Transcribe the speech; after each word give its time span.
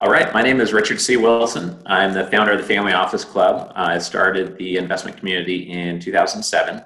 All 0.00 0.10
right, 0.12 0.32
my 0.32 0.42
name 0.42 0.60
is 0.60 0.72
Richard 0.72 1.00
C. 1.00 1.16
Wilson. 1.16 1.82
I'm 1.84 2.14
the 2.14 2.28
founder 2.28 2.52
of 2.52 2.58
the 2.58 2.64
Family 2.64 2.92
Office 2.92 3.24
Club. 3.24 3.72
I 3.74 3.98
started 3.98 4.56
the 4.56 4.76
investment 4.76 5.16
community 5.16 5.72
in 5.72 5.98
2007. 5.98 6.84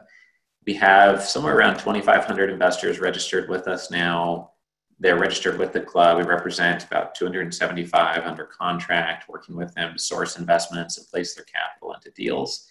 We 0.66 0.73
have 0.73 1.22
somewhere 1.22 1.54
around 1.54 1.75
2,500 1.75 2.48
investors 2.48 3.01
registered 3.01 3.51
with 3.51 3.69
us 3.69 3.90
now. 3.90 4.53
They're 4.98 5.18
registered 5.18 5.59
with 5.59 5.75
the 5.75 5.82
club. 5.82 6.17
We 6.17 6.22
represent 6.22 6.85
about 6.85 7.14
275 7.14 8.25
under 8.25 8.46
contract, 8.46 9.29
working 9.29 9.57
with 9.57 9.75
them 9.75 9.93
to 9.93 9.99
source 9.99 10.39
investments 10.39 10.96
and 10.96 11.07
place 11.08 11.35
their 11.35 11.44
capital 11.44 11.93
into 11.93 12.11
deals. 12.13 12.67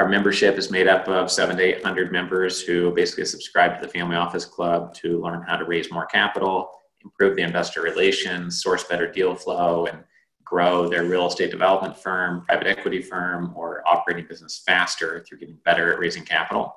Our 0.00 0.08
membership 0.08 0.58
is 0.58 0.68
made 0.68 0.88
up 0.88 1.06
of 1.06 1.30
seven 1.30 1.56
to 1.58 1.62
800 1.62 2.10
members 2.10 2.60
who 2.60 2.92
basically 2.92 3.26
subscribe 3.26 3.78
to 3.78 3.86
the 3.86 3.92
Family 3.92 4.16
Office 4.16 4.46
Club 4.46 4.94
to 4.94 5.22
learn 5.22 5.42
how 5.42 5.56
to 5.56 5.64
raise 5.64 5.92
more 5.92 6.06
capital 6.06 6.72
improve 7.06 7.36
the 7.36 7.42
investor 7.42 7.82
relations, 7.82 8.62
source 8.62 8.84
better 8.84 9.10
deal 9.10 9.34
flow, 9.34 9.86
and 9.86 9.98
grow 10.44 10.88
their 10.88 11.04
real 11.04 11.26
estate 11.26 11.50
development 11.50 11.96
firm, 11.96 12.44
private 12.46 12.66
equity 12.66 13.02
firm, 13.02 13.52
or 13.56 13.82
operating 13.86 14.26
business 14.26 14.62
faster 14.66 15.24
through 15.26 15.38
getting 15.38 15.58
better 15.64 15.92
at 15.92 15.98
raising 15.98 16.24
capital. 16.24 16.74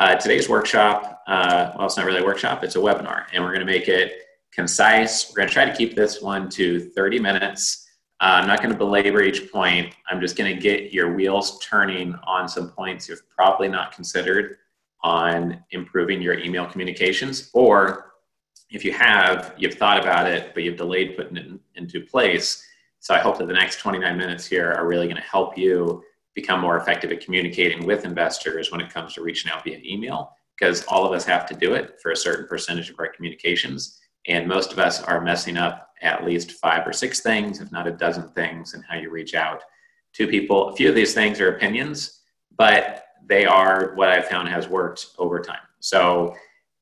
Uh, 0.00 0.16
today's 0.16 0.48
workshop, 0.48 1.22
uh, 1.28 1.72
well, 1.76 1.86
it's 1.86 1.96
not 1.96 2.06
really 2.06 2.20
a 2.20 2.24
workshop, 2.24 2.64
it's 2.64 2.74
a 2.74 2.78
webinar, 2.78 3.24
and 3.32 3.42
we're 3.42 3.52
going 3.52 3.64
to 3.64 3.72
make 3.72 3.88
it 3.88 4.22
concise. 4.52 5.30
We're 5.30 5.36
going 5.36 5.48
to 5.48 5.54
try 5.54 5.64
to 5.64 5.76
keep 5.76 5.94
this 5.94 6.20
one 6.20 6.48
to 6.50 6.80
30 6.80 7.20
minutes. 7.20 7.88
Uh, 8.20 8.40
I'm 8.40 8.48
not 8.48 8.58
going 8.58 8.72
to 8.72 8.78
belabor 8.78 9.22
each 9.22 9.50
point. 9.52 9.94
I'm 10.10 10.20
just 10.20 10.36
going 10.36 10.54
to 10.54 10.60
get 10.60 10.92
your 10.92 11.14
wheels 11.14 11.58
turning 11.60 12.14
on 12.26 12.48
some 12.48 12.70
points 12.70 13.08
you've 13.08 13.28
probably 13.30 13.68
not 13.68 13.92
considered 13.92 14.56
on 15.02 15.62
improving 15.70 16.22
your 16.22 16.38
email 16.38 16.66
communications 16.66 17.50
or 17.52 18.13
if 18.70 18.84
you 18.84 18.92
have, 18.92 19.54
you've 19.56 19.74
thought 19.74 20.00
about 20.00 20.26
it, 20.26 20.52
but 20.54 20.62
you've 20.62 20.76
delayed 20.76 21.16
putting 21.16 21.36
it 21.36 21.46
in, 21.46 21.60
into 21.76 22.00
place. 22.00 22.64
So 23.00 23.14
I 23.14 23.18
hope 23.18 23.38
that 23.38 23.46
the 23.46 23.54
next 23.54 23.80
29 23.80 24.16
minutes 24.16 24.46
here 24.46 24.72
are 24.72 24.86
really 24.86 25.06
going 25.06 25.16
to 25.16 25.22
help 25.22 25.56
you 25.58 26.02
become 26.34 26.60
more 26.60 26.76
effective 26.76 27.12
at 27.12 27.20
communicating 27.20 27.86
with 27.86 28.04
investors 28.04 28.72
when 28.72 28.80
it 28.80 28.92
comes 28.92 29.14
to 29.14 29.22
reaching 29.22 29.50
out 29.52 29.62
via 29.62 29.78
email, 29.84 30.32
because 30.58 30.84
all 30.84 31.06
of 31.06 31.12
us 31.12 31.24
have 31.24 31.46
to 31.46 31.54
do 31.54 31.74
it 31.74 32.00
for 32.00 32.10
a 32.10 32.16
certain 32.16 32.46
percentage 32.48 32.90
of 32.90 32.98
our 32.98 33.08
communications. 33.08 34.00
And 34.26 34.48
most 34.48 34.72
of 34.72 34.78
us 34.78 35.02
are 35.02 35.20
messing 35.20 35.56
up 35.56 35.90
at 36.02 36.24
least 36.24 36.52
five 36.52 36.86
or 36.86 36.92
six 36.92 37.20
things, 37.20 37.60
if 37.60 37.70
not 37.70 37.86
a 37.86 37.92
dozen 37.92 38.28
things, 38.30 38.74
in 38.74 38.82
how 38.82 38.96
you 38.96 39.10
reach 39.10 39.34
out 39.34 39.62
to 40.14 40.26
people. 40.26 40.68
A 40.68 40.76
few 40.76 40.88
of 40.88 40.94
these 40.94 41.14
things 41.14 41.40
are 41.40 41.54
opinions, 41.54 42.22
but 42.56 43.04
they 43.26 43.44
are 43.44 43.94
what 43.94 44.08
I've 44.08 44.28
found 44.28 44.48
has 44.48 44.68
worked 44.68 45.08
over 45.18 45.40
time. 45.40 45.58
So 45.80 46.34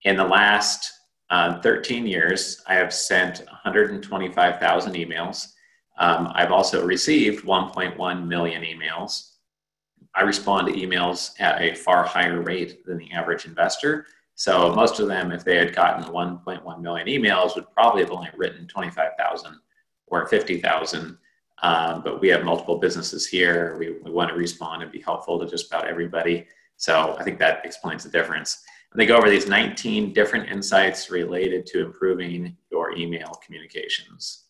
in 0.04 0.16
the 0.16 0.24
last 0.24 0.92
uh, 1.32 1.62
13 1.62 2.06
years, 2.06 2.62
I 2.66 2.74
have 2.74 2.92
sent 2.92 3.38
125,000 3.38 4.92
emails. 4.92 5.52
Um, 5.98 6.30
I've 6.34 6.52
also 6.52 6.84
received 6.84 7.46
1.1 7.46 8.26
million 8.26 8.62
emails. 8.62 9.30
I 10.14 10.24
respond 10.24 10.68
to 10.68 10.74
emails 10.74 11.30
at 11.40 11.62
a 11.62 11.74
far 11.74 12.04
higher 12.04 12.42
rate 12.42 12.84
than 12.84 12.98
the 12.98 13.10
average 13.12 13.46
investor. 13.46 14.04
So 14.34 14.74
most 14.74 15.00
of 15.00 15.08
them, 15.08 15.32
if 15.32 15.42
they 15.42 15.56
had 15.56 15.74
gotten 15.74 16.12
1.1 16.12 16.80
million 16.82 17.06
emails, 17.06 17.54
would 17.54 17.70
probably 17.72 18.02
have 18.02 18.10
only 18.10 18.28
written 18.36 18.66
25,000 18.66 19.56
or 20.08 20.26
50,000. 20.26 21.16
Um, 21.62 22.02
but 22.02 22.20
we 22.20 22.28
have 22.28 22.44
multiple 22.44 22.76
businesses 22.76 23.26
here. 23.26 23.78
We, 23.78 23.92
we 24.04 24.10
want 24.10 24.28
to 24.28 24.36
respond 24.36 24.82
and 24.82 24.92
be 24.92 25.00
helpful 25.00 25.38
to 25.38 25.46
just 25.46 25.68
about 25.68 25.88
everybody. 25.88 26.46
So 26.76 27.16
I 27.18 27.22
think 27.22 27.38
that 27.38 27.64
explains 27.64 28.04
the 28.04 28.10
difference. 28.10 28.62
And 28.92 29.00
they 29.00 29.06
go 29.06 29.16
over 29.16 29.30
these 29.30 29.48
19 29.48 30.12
different 30.12 30.50
insights 30.50 31.10
related 31.10 31.64
to 31.66 31.84
improving 31.84 32.56
your 32.70 32.94
email 32.96 33.40
communications. 33.44 34.44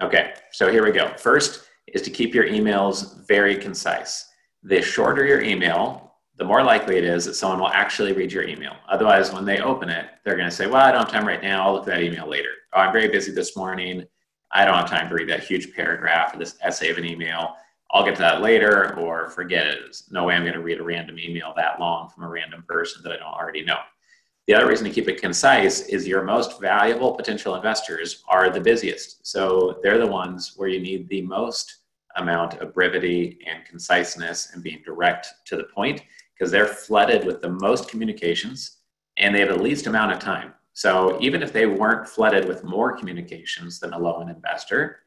Okay, 0.00 0.32
so 0.52 0.70
here 0.72 0.84
we 0.84 0.90
go. 0.90 1.12
First 1.18 1.66
is 1.86 2.00
to 2.02 2.10
keep 2.10 2.34
your 2.34 2.46
emails 2.46 3.26
very 3.26 3.56
concise. 3.56 4.30
The 4.62 4.80
shorter 4.80 5.26
your 5.26 5.42
email, 5.42 6.14
the 6.36 6.44
more 6.44 6.62
likely 6.62 6.96
it 6.96 7.04
is 7.04 7.26
that 7.26 7.34
someone 7.34 7.60
will 7.60 7.68
actually 7.68 8.12
read 8.12 8.32
your 8.32 8.44
email. 8.44 8.74
Otherwise, 8.88 9.32
when 9.32 9.44
they 9.44 9.60
open 9.60 9.90
it, 9.90 10.06
they're 10.24 10.36
going 10.36 10.48
to 10.48 10.54
say, 10.54 10.66
Well, 10.66 10.82
I 10.82 10.90
don't 10.90 11.02
have 11.02 11.12
time 11.12 11.26
right 11.26 11.42
now. 11.42 11.66
I'll 11.66 11.74
look 11.74 11.82
at 11.82 11.94
that 11.94 12.02
email 12.02 12.26
later. 12.26 12.48
Oh, 12.72 12.80
I'm 12.80 12.92
very 12.92 13.08
busy 13.08 13.32
this 13.32 13.54
morning. 13.54 14.04
I 14.50 14.64
don't 14.64 14.74
have 14.74 14.88
time 14.88 15.08
to 15.10 15.14
read 15.14 15.28
that 15.28 15.44
huge 15.44 15.74
paragraph 15.74 16.34
or 16.34 16.38
this 16.38 16.56
essay 16.62 16.90
of 16.90 16.96
an 16.96 17.04
email. 17.04 17.54
I'll 17.94 18.04
get 18.04 18.16
to 18.16 18.22
that 18.22 18.42
later 18.42 18.98
or 18.98 19.30
forget 19.30 19.68
it. 19.68 19.78
There's 19.82 20.10
no 20.10 20.24
way 20.24 20.34
I'm 20.34 20.42
going 20.42 20.54
to 20.54 20.60
read 20.60 20.80
a 20.80 20.82
random 20.82 21.16
email 21.16 21.54
that 21.56 21.78
long 21.78 22.08
from 22.08 22.24
a 22.24 22.28
random 22.28 22.64
person 22.66 23.02
that 23.04 23.12
I 23.12 23.16
don't 23.18 23.32
already 23.32 23.64
know. 23.64 23.78
The 24.48 24.54
other 24.54 24.68
reason 24.68 24.84
to 24.86 24.92
keep 24.92 25.08
it 25.08 25.20
concise 25.20 25.82
is 25.86 26.06
your 26.06 26.24
most 26.24 26.60
valuable 26.60 27.14
potential 27.14 27.54
investors 27.54 28.24
are 28.28 28.50
the 28.50 28.60
busiest. 28.60 29.24
So 29.24 29.78
they're 29.82 29.98
the 29.98 30.06
ones 30.06 30.54
where 30.56 30.68
you 30.68 30.80
need 30.80 31.08
the 31.08 31.22
most 31.22 31.82
amount 32.16 32.54
of 32.54 32.74
brevity 32.74 33.38
and 33.46 33.64
conciseness 33.64 34.50
and 34.52 34.62
being 34.62 34.82
direct 34.84 35.28
to 35.46 35.56
the 35.56 35.64
point 35.64 36.02
because 36.34 36.50
they're 36.50 36.66
flooded 36.66 37.24
with 37.24 37.40
the 37.40 37.48
most 37.48 37.88
communications 37.88 38.78
and 39.16 39.32
they 39.32 39.40
have 39.40 39.48
the 39.50 39.62
least 39.62 39.86
amount 39.86 40.12
of 40.12 40.18
time. 40.18 40.52
So 40.72 41.16
even 41.20 41.44
if 41.44 41.52
they 41.52 41.66
weren't 41.66 42.08
flooded 42.08 42.48
with 42.48 42.64
more 42.64 42.96
communications 42.96 43.78
than 43.78 43.92
a 43.92 43.98
low 43.98 44.20
end 44.20 44.30
investor, 44.30 45.03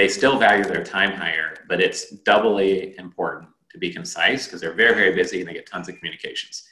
they 0.00 0.08
still 0.08 0.38
value 0.38 0.64
their 0.64 0.82
time 0.82 1.12
higher, 1.12 1.58
but 1.68 1.78
it's 1.78 2.08
doubly 2.08 2.96
important 2.96 3.50
to 3.70 3.76
be 3.76 3.92
concise 3.92 4.46
because 4.46 4.58
they're 4.58 4.72
very, 4.72 4.94
very 4.94 5.14
busy 5.14 5.40
and 5.40 5.48
they 5.48 5.52
get 5.52 5.66
tons 5.66 5.90
of 5.90 5.96
communications. 5.96 6.66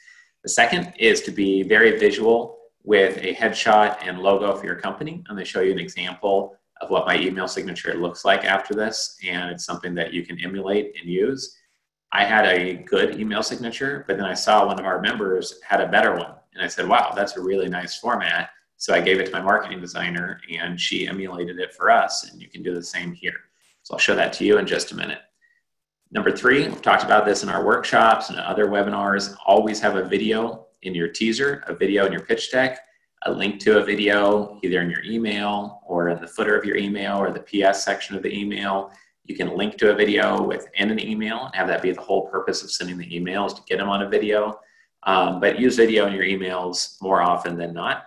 The 0.44 0.48
second 0.48 0.94
is 0.98 1.20
to 1.22 1.30
be 1.30 1.62
very 1.62 1.98
visual 1.98 2.56
with 2.84 3.18
a 3.18 3.34
headshot 3.34 3.98
and 4.00 4.18
logo 4.18 4.56
for 4.56 4.64
your 4.64 4.76
company. 4.76 5.22
I'm 5.28 5.36
going 5.36 5.44
to 5.44 5.50
show 5.50 5.60
you 5.60 5.72
an 5.72 5.78
example 5.78 6.56
of 6.80 6.88
what 6.88 7.04
my 7.04 7.18
email 7.18 7.46
signature 7.46 7.92
looks 7.92 8.24
like 8.24 8.46
after 8.46 8.72
this, 8.72 9.18
and 9.22 9.50
it's 9.50 9.66
something 9.66 9.94
that 9.96 10.14
you 10.14 10.24
can 10.24 10.40
emulate 10.40 10.94
and 10.98 11.10
use. 11.10 11.54
I 12.12 12.24
had 12.24 12.46
a 12.46 12.76
good 12.84 13.20
email 13.20 13.42
signature, 13.42 14.06
but 14.08 14.16
then 14.16 14.24
I 14.24 14.32
saw 14.32 14.66
one 14.66 14.80
of 14.80 14.86
our 14.86 15.02
members 15.02 15.60
had 15.68 15.82
a 15.82 15.88
better 15.88 16.16
one. 16.16 16.32
And 16.54 16.62
I 16.62 16.66
said, 16.66 16.88
wow, 16.88 17.12
that's 17.14 17.36
a 17.36 17.42
really 17.42 17.68
nice 17.68 17.94
format. 17.98 18.48
So 18.78 18.94
I 18.94 19.00
gave 19.00 19.18
it 19.18 19.26
to 19.26 19.32
my 19.32 19.42
marketing 19.42 19.80
designer 19.80 20.40
and 20.50 20.80
she 20.80 21.08
emulated 21.08 21.58
it 21.58 21.74
for 21.74 21.90
us, 21.90 22.30
and 22.30 22.40
you 22.40 22.48
can 22.48 22.62
do 22.62 22.74
the 22.74 22.82
same 22.82 23.12
here. 23.12 23.34
So 23.82 23.94
I'll 23.94 23.98
show 23.98 24.14
that 24.14 24.32
to 24.34 24.44
you 24.44 24.58
in 24.58 24.66
just 24.66 24.92
a 24.92 24.96
minute. 24.96 25.18
Number 26.10 26.30
three, 26.30 26.66
we've 26.66 26.80
talked 26.80 27.04
about 27.04 27.26
this 27.26 27.42
in 27.42 27.48
our 27.48 27.64
workshops 27.64 28.30
and 28.30 28.38
other 28.38 28.66
webinars. 28.66 29.36
Always 29.44 29.80
have 29.80 29.96
a 29.96 30.04
video 30.04 30.66
in 30.82 30.94
your 30.94 31.08
teaser, 31.08 31.64
a 31.66 31.74
video 31.74 32.06
in 32.06 32.12
your 32.12 32.22
pitch 32.22 32.50
deck, 32.50 32.78
a 33.26 33.32
link 33.32 33.60
to 33.60 33.78
a 33.78 33.84
video 33.84 34.58
either 34.62 34.80
in 34.80 34.90
your 34.90 35.02
email 35.02 35.80
or 35.86 36.08
in 36.08 36.20
the 36.20 36.26
footer 36.26 36.56
of 36.56 36.64
your 36.64 36.76
email 36.76 37.18
or 37.18 37.32
the 37.32 37.40
PS 37.40 37.84
section 37.84 38.16
of 38.16 38.22
the 38.22 38.32
email. 38.32 38.92
You 39.24 39.36
can 39.36 39.56
link 39.56 39.76
to 39.78 39.90
a 39.90 39.94
video 39.94 40.40
within 40.40 40.90
an 40.90 41.00
email 41.00 41.46
and 41.46 41.54
have 41.54 41.66
that 41.66 41.82
be 41.82 41.90
the 41.90 42.00
whole 42.00 42.28
purpose 42.28 42.62
of 42.62 42.70
sending 42.70 42.96
the 42.96 43.10
emails 43.10 43.54
to 43.56 43.62
get 43.66 43.78
them 43.78 43.88
on 43.88 44.02
a 44.02 44.08
video. 44.08 44.60
Um, 45.02 45.40
but 45.40 45.58
use 45.58 45.76
video 45.76 46.06
in 46.06 46.14
your 46.14 46.24
emails 46.24 47.00
more 47.02 47.20
often 47.20 47.56
than 47.58 47.74
not. 47.74 48.04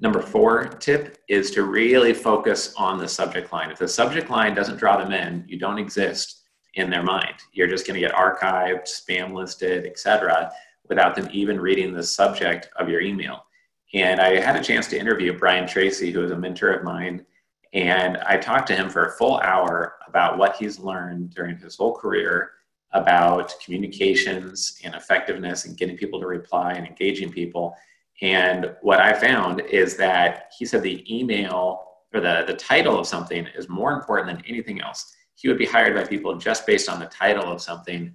Number 0.00 0.22
four 0.22 0.64
tip 0.64 1.18
is 1.28 1.50
to 1.52 1.64
really 1.64 2.14
focus 2.14 2.74
on 2.76 2.98
the 2.98 3.06
subject 3.06 3.52
line. 3.52 3.70
If 3.70 3.78
the 3.78 3.88
subject 3.88 4.30
line 4.30 4.54
doesn't 4.54 4.78
draw 4.78 4.96
them 4.96 5.12
in, 5.12 5.44
you 5.46 5.58
don't 5.58 5.78
exist 5.78 6.44
in 6.74 6.88
their 6.88 7.02
mind. 7.02 7.34
You're 7.52 7.68
just 7.68 7.86
going 7.86 8.00
to 8.00 8.06
get 8.06 8.14
archived, 8.14 8.84
spam 8.84 9.34
listed, 9.34 9.86
etc., 9.86 10.50
without 10.88 11.14
them 11.14 11.28
even 11.32 11.60
reading 11.60 11.92
the 11.92 12.02
subject 12.02 12.70
of 12.76 12.88
your 12.88 13.02
email. 13.02 13.44
And 13.92 14.20
I 14.20 14.40
had 14.40 14.56
a 14.56 14.62
chance 14.62 14.86
to 14.88 14.98
interview 14.98 15.36
Brian 15.36 15.68
Tracy, 15.68 16.10
who 16.10 16.24
is 16.24 16.30
a 16.30 16.36
mentor 16.36 16.72
of 16.72 16.82
mine, 16.82 17.26
and 17.72 18.16
I 18.18 18.36
talked 18.36 18.66
to 18.68 18.76
him 18.76 18.88
for 18.88 19.06
a 19.06 19.12
full 19.12 19.38
hour 19.40 19.96
about 20.08 20.38
what 20.38 20.56
he's 20.56 20.78
learned 20.78 21.34
during 21.34 21.56
his 21.58 21.76
whole 21.76 21.94
career 21.94 22.52
about 22.92 23.54
communications 23.64 24.80
and 24.82 24.94
effectiveness 24.94 25.64
and 25.64 25.76
getting 25.76 25.96
people 25.96 26.20
to 26.20 26.26
reply 26.26 26.72
and 26.72 26.86
engaging 26.86 27.30
people. 27.30 27.76
And 28.22 28.74
what 28.82 29.00
I 29.00 29.12
found 29.12 29.60
is 29.60 29.96
that 29.96 30.52
he 30.56 30.66
said 30.66 30.82
the 30.82 31.04
email 31.12 31.86
or 32.12 32.20
the, 32.20 32.44
the 32.46 32.54
title 32.54 32.98
of 32.98 33.06
something 33.06 33.46
is 33.56 33.68
more 33.68 33.92
important 33.92 34.28
than 34.28 34.46
anything 34.46 34.80
else. 34.80 35.14
He 35.36 35.48
would 35.48 35.58
be 35.58 35.66
hired 35.66 35.94
by 35.94 36.04
people 36.04 36.36
just 36.36 36.66
based 36.66 36.88
on 36.88 37.00
the 37.00 37.06
title 37.06 37.50
of 37.50 37.62
something. 37.62 38.14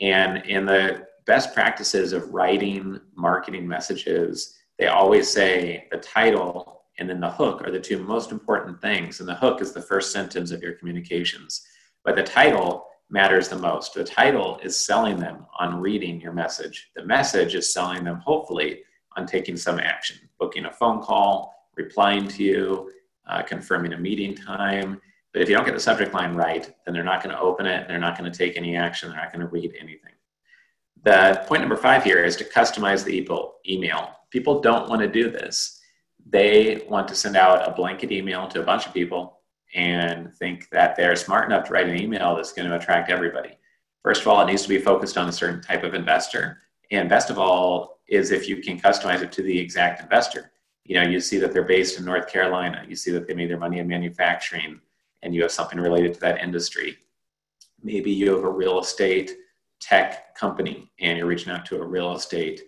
And 0.00 0.38
in 0.46 0.64
the 0.64 1.06
best 1.26 1.52
practices 1.52 2.12
of 2.12 2.32
writing 2.32 2.98
marketing 3.14 3.68
messages, 3.68 4.56
they 4.78 4.86
always 4.86 5.28
say 5.28 5.86
the 5.90 5.98
title 5.98 6.84
and 6.98 7.08
then 7.08 7.20
the 7.20 7.30
hook 7.30 7.62
are 7.66 7.70
the 7.70 7.80
two 7.80 7.98
most 7.98 8.32
important 8.32 8.80
things. 8.80 9.20
And 9.20 9.28
the 9.28 9.34
hook 9.34 9.60
is 9.60 9.72
the 9.72 9.82
first 9.82 10.12
sentence 10.12 10.50
of 10.50 10.62
your 10.62 10.74
communications. 10.74 11.66
But 12.04 12.16
the 12.16 12.22
title 12.22 12.86
matters 13.10 13.48
the 13.48 13.58
most. 13.58 13.94
The 13.94 14.04
title 14.04 14.58
is 14.62 14.84
selling 14.84 15.18
them 15.18 15.46
on 15.58 15.80
reading 15.80 16.20
your 16.20 16.32
message. 16.32 16.90
The 16.96 17.04
message 17.04 17.54
is 17.54 17.72
selling 17.72 18.04
them, 18.04 18.20
hopefully, 18.24 18.80
on 19.16 19.26
taking 19.26 19.56
some 19.56 19.78
action, 19.78 20.18
booking 20.38 20.66
a 20.66 20.72
phone 20.72 21.00
call, 21.00 21.54
replying 21.76 22.28
to 22.28 22.42
you, 22.42 22.92
uh, 23.28 23.42
confirming 23.42 23.92
a 23.92 23.98
meeting 23.98 24.34
time. 24.34 25.00
But 25.32 25.42
if 25.42 25.48
you 25.48 25.56
don't 25.56 25.64
get 25.64 25.74
the 25.74 25.80
subject 25.80 26.12
line 26.12 26.34
right, 26.34 26.70
then 26.84 26.92
they're 26.92 27.04
not 27.04 27.22
going 27.22 27.34
to 27.34 27.40
open 27.40 27.66
it, 27.66 27.88
they're 27.88 27.98
not 27.98 28.18
going 28.18 28.30
to 28.30 28.36
take 28.36 28.56
any 28.56 28.76
action, 28.76 29.08
they're 29.08 29.18
not 29.18 29.32
going 29.32 29.40
to 29.40 29.52
read 29.52 29.74
anything. 29.80 30.12
The 31.04 31.42
point 31.46 31.62
number 31.62 31.76
five 31.76 32.04
here 32.04 32.22
is 32.22 32.36
to 32.36 32.44
customize 32.44 33.04
the 33.04 33.26
email. 33.68 34.10
People 34.30 34.60
don't 34.60 34.88
want 34.88 35.00
to 35.00 35.08
do 35.08 35.30
this. 35.30 35.80
They 36.28 36.84
want 36.88 37.08
to 37.08 37.14
send 37.14 37.36
out 37.36 37.68
a 37.68 37.72
blanket 37.72 38.12
email 38.12 38.46
to 38.48 38.60
a 38.60 38.64
bunch 38.64 38.86
of 38.86 38.94
people 38.94 39.40
and 39.74 40.32
think 40.34 40.68
that 40.70 40.94
they're 40.94 41.16
smart 41.16 41.46
enough 41.46 41.66
to 41.66 41.72
write 41.72 41.88
an 41.88 42.00
email 42.00 42.36
that's 42.36 42.52
going 42.52 42.68
to 42.68 42.76
attract 42.76 43.10
everybody. 43.10 43.58
First 44.02 44.22
of 44.22 44.28
all, 44.28 44.40
it 44.42 44.46
needs 44.46 44.62
to 44.62 44.68
be 44.68 44.78
focused 44.78 45.16
on 45.16 45.28
a 45.28 45.32
certain 45.32 45.60
type 45.60 45.82
of 45.82 45.94
investor. 45.94 46.58
And 46.90 47.08
best 47.08 47.30
of 47.30 47.38
all 47.38 48.00
is 48.12 48.30
if 48.30 48.46
you 48.46 48.58
can 48.58 48.78
customize 48.78 49.22
it 49.22 49.32
to 49.32 49.42
the 49.42 49.58
exact 49.58 50.02
investor. 50.02 50.52
You 50.84 50.96
know, 50.96 51.08
you 51.08 51.18
see 51.18 51.38
that 51.38 51.52
they're 51.52 51.62
based 51.62 51.98
in 51.98 52.04
North 52.04 52.28
Carolina, 52.28 52.84
you 52.86 52.94
see 52.94 53.10
that 53.12 53.26
they 53.26 53.34
made 53.34 53.48
their 53.48 53.58
money 53.58 53.78
in 53.78 53.88
manufacturing, 53.88 54.80
and 55.22 55.34
you 55.34 55.40
have 55.42 55.50
something 55.50 55.80
related 55.80 56.12
to 56.14 56.20
that 56.20 56.42
industry. 56.42 56.98
Maybe 57.82 58.10
you 58.10 58.34
have 58.34 58.44
a 58.44 58.50
real 58.50 58.80
estate 58.80 59.32
tech 59.80 60.34
company 60.36 60.90
and 61.00 61.16
you're 61.16 61.26
reaching 61.26 61.52
out 61.52 61.64
to 61.66 61.80
a 61.80 61.84
real 61.84 62.14
estate 62.14 62.60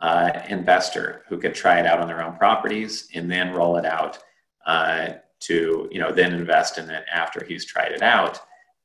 uh, 0.00 0.30
investor 0.48 1.24
who 1.28 1.36
could 1.36 1.54
try 1.54 1.80
it 1.80 1.86
out 1.86 2.00
on 2.00 2.06
their 2.06 2.22
own 2.22 2.36
properties 2.36 3.08
and 3.14 3.30
then 3.30 3.52
roll 3.52 3.76
it 3.76 3.84
out 3.84 4.18
uh, 4.66 5.08
to 5.40 5.88
you 5.90 5.98
know 5.98 6.12
then 6.12 6.32
invest 6.32 6.78
in 6.78 6.88
it 6.88 7.04
after 7.12 7.44
he's 7.44 7.64
tried 7.64 7.92
it 7.92 8.02
out 8.02 8.40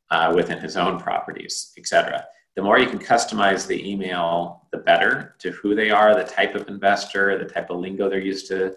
uh, 0.10 0.34
within 0.36 0.60
his 0.60 0.75
own 0.75 1.00
properties 1.00 1.72
etc 1.78 2.25
the 2.57 2.63
more 2.63 2.80
you 2.80 2.89
can 2.89 3.00
customize 3.00 3.65
the 3.65 3.89
email 3.89 4.63
the 4.71 4.77
better 4.77 5.36
to 5.39 5.51
who 5.51 5.75
they 5.75 5.89
are 5.89 6.13
the 6.13 6.24
type 6.24 6.56
of 6.56 6.68
investor 6.68 7.38
the 7.38 7.45
type 7.45 7.69
of 7.69 7.80
lingo 7.80 8.09
they're 8.09 8.19
used 8.19 8.48
to 8.48 8.75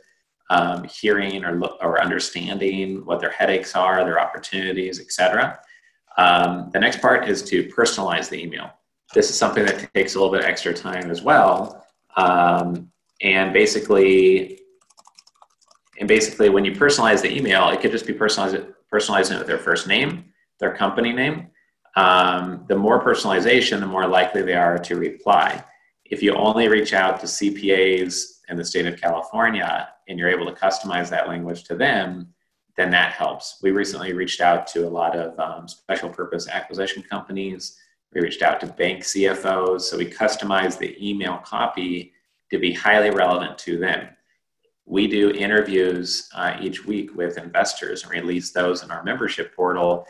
um, 0.51 0.85
hearing 0.85 1.45
or, 1.45 1.59
or 1.81 2.01
understanding 2.01 3.05
what 3.07 3.21
their 3.21 3.31
headaches 3.31 3.75
are 3.75 4.05
their 4.05 4.21
opportunities 4.21 5.01
etc 5.01 5.59
um, 6.19 6.71
the 6.73 6.79
next 6.79 7.01
part 7.01 7.29
is 7.29 7.43
to 7.43 7.65
personalize 7.69 8.29
the 8.29 8.41
email 8.41 8.71
this 9.15 9.31
is 9.31 9.37
something 9.37 9.65
that 9.65 9.93
takes 9.95 10.15
a 10.15 10.21
little 10.21 10.33
bit 10.33 10.45
extra 10.45 10.73
time 10.73 11.11
as 11.11 11.23
well 11.23 11.85
um, 12.17 12.91
and 13.23 13.53
basically 13.53 14.61
and 16.01 16.09
basically, 16.09 16.49
when 16.49 16.65
you 16.65 16.73
personalize 16.73 17.21
the 17.21 17.31
email, 17.31 17.69
it 17.69 17.83
could 17.83 17.93
just 17.93 18.07
be 18.07 18.15
personalizing 18.15 18.65
it 19.35 19.39
with 19.39 19.47
their 19.47 19.59
first 19.59 19.87
name, 19.87 20.25
their 20.59 20.75
company 20.75 21.13
name. 21.13 21.50
Um, 21.97 22.65
the 22.69 22.77
more 22.77 23.03
personalization, 23.03 23.81
the 23.81 23.87
more 23.87 24.07
likely 24.07 24.43
they 24.43 24.55
are 24.55 24.79
to 24.79 24.97
reply. 24.97 25.65
If 26.05 26.23
you 26.23 26.35
only 26.35 26.69
reach 26.69 26.93
out 26.93 27.21
to 27.21 27.27
CPAs 27.27 28.41
in 28.49 28.57
the 28.57 28.65
state 28.65 28.87
of 28.87 29.01
California 29.01 29.89
and 30.09 30.19
you're 30.19 30.29
able 30.29 30.47
to 30.47 30.53
customize 30.53 31.09
that 31.11 31.29
language 31.29 31.65
to 31.65 31.77
them, 31.77 32.33
then 32.77 32.91
that 32.91 33.13
helps. 33.13 33.59
We 33.63 33.71
recently 33.73 34.13
reached 34.13 34.41
out 34.41 34.67
to 34.69 34.87
a 34.87 34.89
lot 34.89 35.17
of 35.17 35.39
um, 35.39 35.69
special 35.69 36.09
purpose 36.09 36.49
acquisition 36.49 37.03
companies. 37.03 37.77
We 38.13 38.21
reached 38.21 38.43
out 38.43 38.61
to 38.61 38.67
bank 38.67 39.03
CFOs. 39.03 39.83
So 39.83 39.99
we 39.99 40.07
customized 40.07 40.79
the 40.79 40.97
email 41.01 41.39
copy 41.39 42.13
to 42.51 42.59
be 42.59 42.73
highly 42.73 43.11
relevant 43.11 43.59
to 43.59 43.79
them 43.79 44.09
we 44.91 45.07
do 45.07 45.31
interviews 45.31 46.29
uh, 46.35 46.57
each 46.61 46.85
week 46.85 47.15
with 47.15 47.39
investors 47.39 48.03
and 48.03 48.11
release 48.11 48.51
those 48.51 48.83
in 48.83 48.91
our 48.91 49.05
membership 49.05 49.55
portal. 49.55 50.05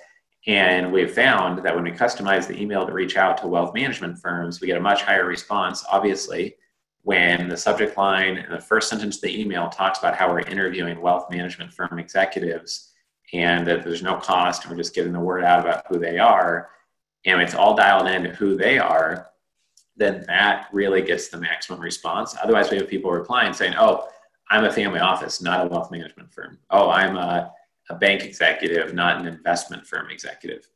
And 0.47 0.91
we've 0.91 1.11
found 1.11 1.63
that 1.65 1.75
when 1.75 1.85
we 1.85 1.93
customize 1.93 2.47
the 2.47 2.61
email 2.61 2.87
to 2.87 2.93
reach 2.93 3.17
out 3.17 3.37
to 3.39 3.47
wealth 3.47 3.75
management 3.75 4.19
firms, 4.19 4.61
we 4.61 4.67
get 4.67 4.79
a 4.79 4.81
much 4.81 5.03
higher 5.03 5.27
response, 5.27 5.85
obviously, 5.91 6.57
when 7.03 7.49
the 7.49 7.57
subject 7.57 7.97
line 7.97 8.37
and 8.37 8.53
the 8.53 8.61
first 8.61 8.89
sentence 8.89 9.17
of 9.17 9.23
the 9.23 9.41
email 9.41 9.69
talks 9.69 9.99
about 9.99 10.17
how 10.17 10.31
we're 10.31 10.41
interviewing 10.41 11.01
wealth 11.01 11.31
management 11.31 11.73
firm 11.73 11.99
executives 11.99 12.93
and 13.33 13.67
that 13.67 13.83
there's 13.83 14.03
no 14.03 14.17
cost 14.17 14.63
and 14.63 14.71
we're 14.71 14.77
just 14.77 14.95
getting 14.95 15.13
the 15.13 15.21
word 15.21 15.45
out 15.45 15.61
about 15.61 15.85
who 15.89 15.99
they 15.99 16.19
are. 16.19 16.71
And 17.25 17.41
it's 17.41 17.55
all 17.55 17.77
dialed 17.77 18.09
into 18.09 18.31
who 18.31 18.57
they 18.57 18.79
are, 18.79 19.31
then 19.97 20.25
that 20.27 20.69
really 20.73 21.03
gets 21.03 21.29
the 21.29 21.39
maximum 21.39 21.81
response. 21.81 22.35
Otherwise, 22.43 22.71
we 22.71 22.79
have 22.79 22.89
people 22.89 23.11
replying 23.11 23.53
saying, 23.53 23.75
oh, 23.79 24.09
I'm 24.51 24.65
a 24.65 24.73
family 24.73 25.01
office, 25.01 25.43
not 25.43 25.65
a 25.65 25.69
wealth 25.69 25.91
management 25.91 26.33
firm. 26.33 26.59
Oh, 26.71 26.91
I'm 26.91 27.17
a, 27.17 27.53
a 27.91 27.95
bank 27.95 28.25
executive, 28.25 28.95
not 28.95 29.21
an 29.21 29.27
investment 29.27 29.87
firm 29.87 30.11
executive. 30.11 30.71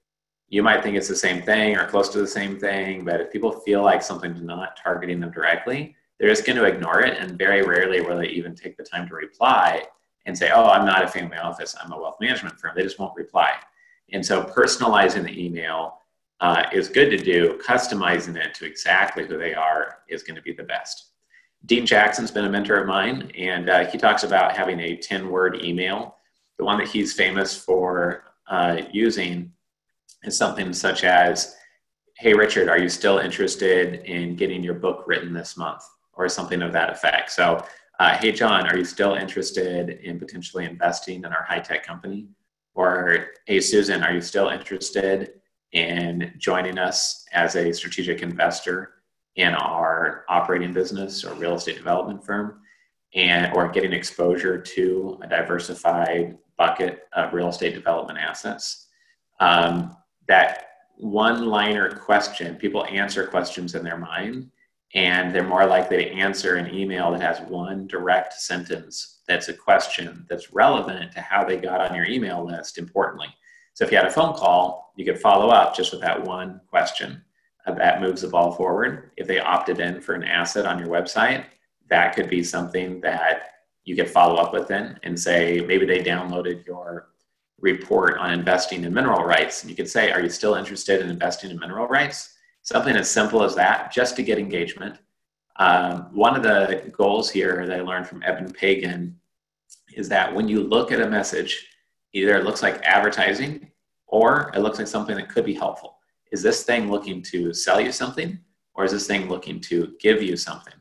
You 0.48 0.62
might 0.62 0.82
think 0.82 0.96
it's 0.96 1.08
the 1.08 1.16
same 1.16 1.42
thing 1.42 1.76
or 1.76 1.86
close 1.86 2.08
to 2.10 2.18
the 2.18 2.26
same 2.26 2.58
thing, 2.58 3.04
but 3.04 3.20
if 3.20 3.32
people 3.32 3.52
feel 3.60 3.82
like 3.82 4.02
something's 4.02 4.42
not 4.42 4.76
targeting 4.76 5.20
them 5.20 5.30
directly, 5.30 5.96
they're 6.18 6.28
just 6.28 6.44
going 6.44 6.56
to 6.56 6.64
ignore 6.64 7.00
it. 7.00 7.18
And 7.18 7.38
very 7.38 7.62
rarely 7.62 8.00
will 8.00 8.18
they 8.18 8.28
even 8.28 8.54
take 8.54 8.76
the 8.76 8.84
time 8.84 9.08
to 9.08 9.14
reply 9.14 9.84
and 10.26 10.36
say, 10.36 10.50
Oh, 10.52 10.66
I'm 10.66 10.84
not 10.84 11.04
a 11.04 11.08
family 11.08 11.38
office, 11.38 11.74
I'm 11.80 11.92
a 11.92 11.98
wealth 11.98 12.16
management 12.20 12.58
firm. 12.58 12.72
They 12.76 12.82
just 12.82 12.98
won't 12.98 13.16
reply. 13.16 13.52
And 14.12 14.24
so 14.24 14.42
personalizing 14.42 15.24
the 15.24 15.44
email 15.44 15.98
uh, 16.40 16.64
is 16.72 16.88
good 16.88 17.10
to 17.10 17.16
do. 17.16 17.58
Customizing 17.64 18.36
it 18.36 18.54
to 18.54 18.66
exactly 18.66 19.26
who 19.26 19.38
they 19.38 19.54
are 19.54 19.98
is 20.08 20.22
going 20.22 20.36
to 20.36 20.42
be 20.42 20.52
the 20.52 20.64
best. 20.64 21.10
Dean 21.66 21.86
Jackson's 21.86 22.30
been 22.30 22.44
a 22.44 22.50
mentor 22.50 22.76
of 22.76 22.86
mine, 22.86 23.30
and 23.38 23.70
uh, 23.70 23.86
he 23.86 23.96
talks 23.96 24.22
about 24.22 24.54
having 24.54 24.80
a 24.80 24.96
10 24.96 25.30
word 25.30 25.64
email. 25.64 26.13
The 26.58 26.64
one 26.64 26.78
that 26.78 26.88
he's 26.88 27.12
famous 27.12 27.56
for 27.56 28.24
uh, 28.48 28.82
using 28.92 29.52
is 30.22 30.36
something 30.36 30.72
such 30.72 31.04
as, 31.04 31.56
Hey, 32.16 32.32
Richard, 32.32 32.68
are 32.68 32.78
you 32.78 32.88
still 32.88 33.18
interested 33.18 34.04
in 34.04 34.36
getting 34.36 34.62
your 34.62 34.74
book 34.74 35.04
written 35.06 35.32
this 35.32 35.56
month? 35.56 35.82
Or 36.12 36.28
something 36.28 36.62
of 36.62 36.72
that 36.72 36.90
effect. 36.90 37.32
So, 37.32 37.64
uh, 37.98 38.16
Hey, 38.16 38.30
John, 38.30 38.68
are 38.68 38.76
you 38.76 38.84
still 38.84 39.14
interested 39.14 39.90
in 39.90 40.20
potentially 40.20 40.64
investing 40.64 41.24
in 41.24 41.26
our 41.26 41.42
high 41.42 41.58
tech 41.58 41.84
company? 41.84 42.28
Or, 42.74 43.28
Hey, 43.46 43.60
Susan, 43.60 44.02
are 44.04 44.12
you 44.12 44.20
still 44.20 44.48
interested 44.50 45.32
in 45.72 46.32
joining 46.38 46.78
us 46.78 47.26
as 47.32 47.56
a 47.56 47.72
strategic 47.72 48.22
investor 48.22 48.92
in 49.34 49.54
our 49.54 50.24
operating 50.28 50.72
business 50.72 51.24
or 51.24 51.34
real 51.34 51.54
estate 51.54 51.76
development 51.76 52.24
firm 52.24 52.60
and 53.14 53.52
or 53.54 53.68
getting 53.68 53.92
exposure 53.92 54.60
to 54.60 55.18
a 55.22 55.26
diversified 55.26 56.38
bucket 56.56 57.04
of 57.12 57.32
real 57.32 57.48
estate 57.48 57.74
development 57.74 58.18
assets. 58.18 58.86
Um, 59.40 59.96
that 60.28 60.68
one 60.96 61.46
liner 61.46 61.90
question 61.90 62.54
people 62.56 62.86
answer 62.86 63.26
questions 63.26 63.74
in 63.74 63.82
their 63.82 63.98
mind 63.98 64.50
and 64.94 65.34
they're 65.34 65.42
more 65.42 65.66
likely 65.66 65.96
to 65.96 66.10
answer 66.12 66.54
an 66.54 66.72
email 66.72 67.10
that 67.10 67.20
has 67.20 67.40
one 67.50 67.88
direct 67.88 68.32
sentence 68.34 69.22
that's 69.26 69.48
a 69.48 69.54
question 69.54 70.24
that's 70.28 70.52
relevant 70.52 71.10
to 71.12 71.20
how 71.20 71.44
they 71.44 71.56
got 71.56 71.80
on 71.80 71.96
your 71.96 72.06
email 72.06 72.46
list 72.46 72.78
importantly. 72.78 73.26
So 73.72 73.84
if 73.84 73.90
you 73.90 73.96
had 73.96 74.06
a 74.06 74.10
phone 74.10 74.34
call 74.34 74.84
you 74.96 75.04
could 75.04 75.20
follow 75.20 75.48
up 75.48 75.76
just 75.76 75.92
with 75.92 76.00
that 76.02 76.22
one 76.22 76.60
question. 76.68 77.22
That 77.66 78.00
moves 78.00 78.22
the 78.22 78.28
ball 78.28 78.52
forward. 78.52 79.12
If 79.16 79.26
they 79.26 79.40
opted 79.40 79.80
in 79.80 80.00
for 80.00 80.14
an 80.14 80.22
asset 80.22 80.66
on 80.66 80.78
your 80.78 80.88
website, 80.88 81.46
that 81.88 82.14
could 82.14 82.28
be 82.28 82.44
something 82.44 83.00
that 83.00 83.50
you 83.84 83.96
could 83.96 84.10
follow 84.10 84.36
up 84.36 84.52
with 84.52 84.68
them 84.68 84.96
and 85.02 85.18
say 85.18 85.60
maybe 85.66 85.86
they 85.86 86.02
downloaded 86.02 86.66
your 86.66 87.10
report 87.60 88.18
on 88.18 88.32
investing 88.32 88.84
in 88.84 88.92
mineral 88.92 89.24
rights. 89.24 89.62
And 89.62 89.70
you 89.70 89.76
could 89.76 89.88
say, 89.88 90.10
Are 90.10 90.20
you 90.20 90.28
still 90.28 90.54
interested 90.54 91.00
in 91.00 91.10
investing 91.10 91.50
in 91.50 91.58
mineral 91.58 91.86
rights? 91.86 92.34
Something 92.62 92.96
as 92.96 93.10
simple 93.10 93.42
as 93.42 93.54
that, 93.56 93.92
just 93.92 94.16
to 94.16 94.22
get 94.22 94.38
engagement. 94.38 94.98
Um, 95.56 96.08
one 96.12 96.34
of 96.34 96.42
the 96.42 96.90
goals 96.96 97.30
here 97.30 97.66
that 97.66 97.78
I 97.78 97.82
learned 97.82 98.06
from 98.06 98.22
Eben 98.22 98.52
Pagan 98.52 99.18
is 99.94 100.08
that 100.08 100.34
when 100.34 100.48
you 100.48 100.62
look 100.62 100.90
at 100.90 101.00
a 101.00 101.08
message, 101.08 101.68
either 102.12 102.36
it 102.36 102.44
looks 102.44 102.62
like 102.62 102.82
advertising 102.82 103.70
or 104.06 104.50
it 104.54 104.60
looks 104.60 104.78
like 104.78 104.88
something 104.88 105.14
that 105.16 105.28
could 105.28 105.44
be 105.44 105.54
helpful 105.54 105.94
is 106.34 106.42
this 106.42 106.64
thing 106.64 106.90
looking 106.90 107.22
to 107.22 107.54
sell 107.54 107.80
you 107.80 107.92
something 107.92 108.36
or 108.74 108.84
is 108.84 108.90
this 108.90 109.06
thing 109.06 109.28
looking 109.28 109.60
to 109.60 109.94
give 110.00 110.20
you 110.20 110.36
something? 110.36 110.74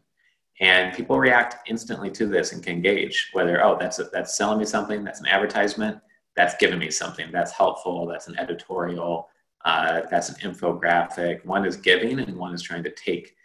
And 0.60 0.94
people 0.94 1.20
react 1.20 1.68
instantly 1.68 2.12
to 2.12 2.28
this 2.28 2.54
and 2.54 2.64
can 2.64 2.82
gauge 2.82 3.30
whether, 3.34 3.64
oh, 3.64 3.78
that's, 3.80 4.00
a, 4.00 4.06
that's 4.06 4.38
selling 4.38 4.60
me 4.60 4.66
something, 4.66 5.04
that's 5.04 5.20
an 5.20 5.28
advertisement, 5.28 6.00
that's 6.36 6.56
giving 6.60 6.80
me 6.80 6.92
something, 6.92 7.32
that's 7.32 7.52
helpful, 7.52 8.06
that's 8.06 8.28
an 8.28 8.38
editorial, 8.40 9.30
uh, 9.66 10.02
that's 10.12 10.30
an 10.30 10.36
infographic. 10.42 11.44
One 11.46 11.66
is 11.66 11.76
giving 11.76 12.20
and 12.20 12.38
one 12.38 12.54
is 12.54 12.62
trying 12.62 12.84
to 12.84 12.92
take. 12.92 13.36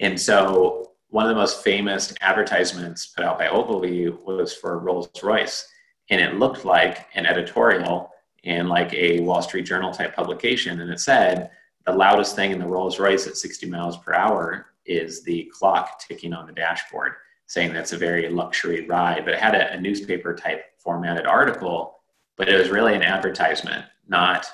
And 0.00 0.20
so 0.20 0.92
one 1.08 1.24
of 1.24 1.30
the 1.30 1.40
most 1.40 1.64
famous 1.64 2.14
advertisements 2.20 3.06
put 3.06 3.24
out 3.24 3.38
by 3.38 3.48
Ogilvy 3.48 4.10
was 4.10 4.54
for 4.54 4.78
Rolls 4.78 5.08
Royce. 5.22 5.68
And 6.10 6.20
it 6.20 6.34
looked 6.34 6.64
like 6.64 7.06
an 7.14 7.26
editorial 7.26 8.10
in 8.44 8.68
like 8.68 8.92
a 8.94 9.20
Wall 9.20 9.42
Street 9.42 9.62
Journal 9.62 9.92
type 9.92 10.14
publication. 10.14 10.80
And 10.80 10.90
it 10.90 11.00
said, 11.00 11.50
the 11.86 11.92
loudest 11.92 12.36
thing 12.36 12.50
in 12.50 12.58
the 12.58 12.66
Rolls 12.66 12.98
Royce 12.98 13.26
at 13.26 13.36
60 13.36 13.68
miles 13.68 13.96
per 13.96 14.12
hour 14.12 14.66
is 14.88 15.22
the 15.22 15.50
clock 15.52 16.00
ticking 16.00 16.32
on 16.32 16.46
the 16.46 16.52
dashboard, 16.52 17.12
saying 17.46 17.72
that's 17.72 17.92
a 17.92 17.98
very 17.98 18.28
luxury 18.28 18.86
ride. 18.86 19.24
But 19.24 19.34
it 19.34 19.40
had 19.40 19.54
a, 19.54 19.72
a 19.72 19.80
newspaper 19.80 20.34
type 20.34 20.64
formatted 20.78 21.26
article, 21.26 21.98
but 22.36 22.48
it 22.48 22.58
was 22.58 22.70
really 22.70 22.94
an 22.94 23.02
advertisement, 23.02 23.84
not 24.08 24.46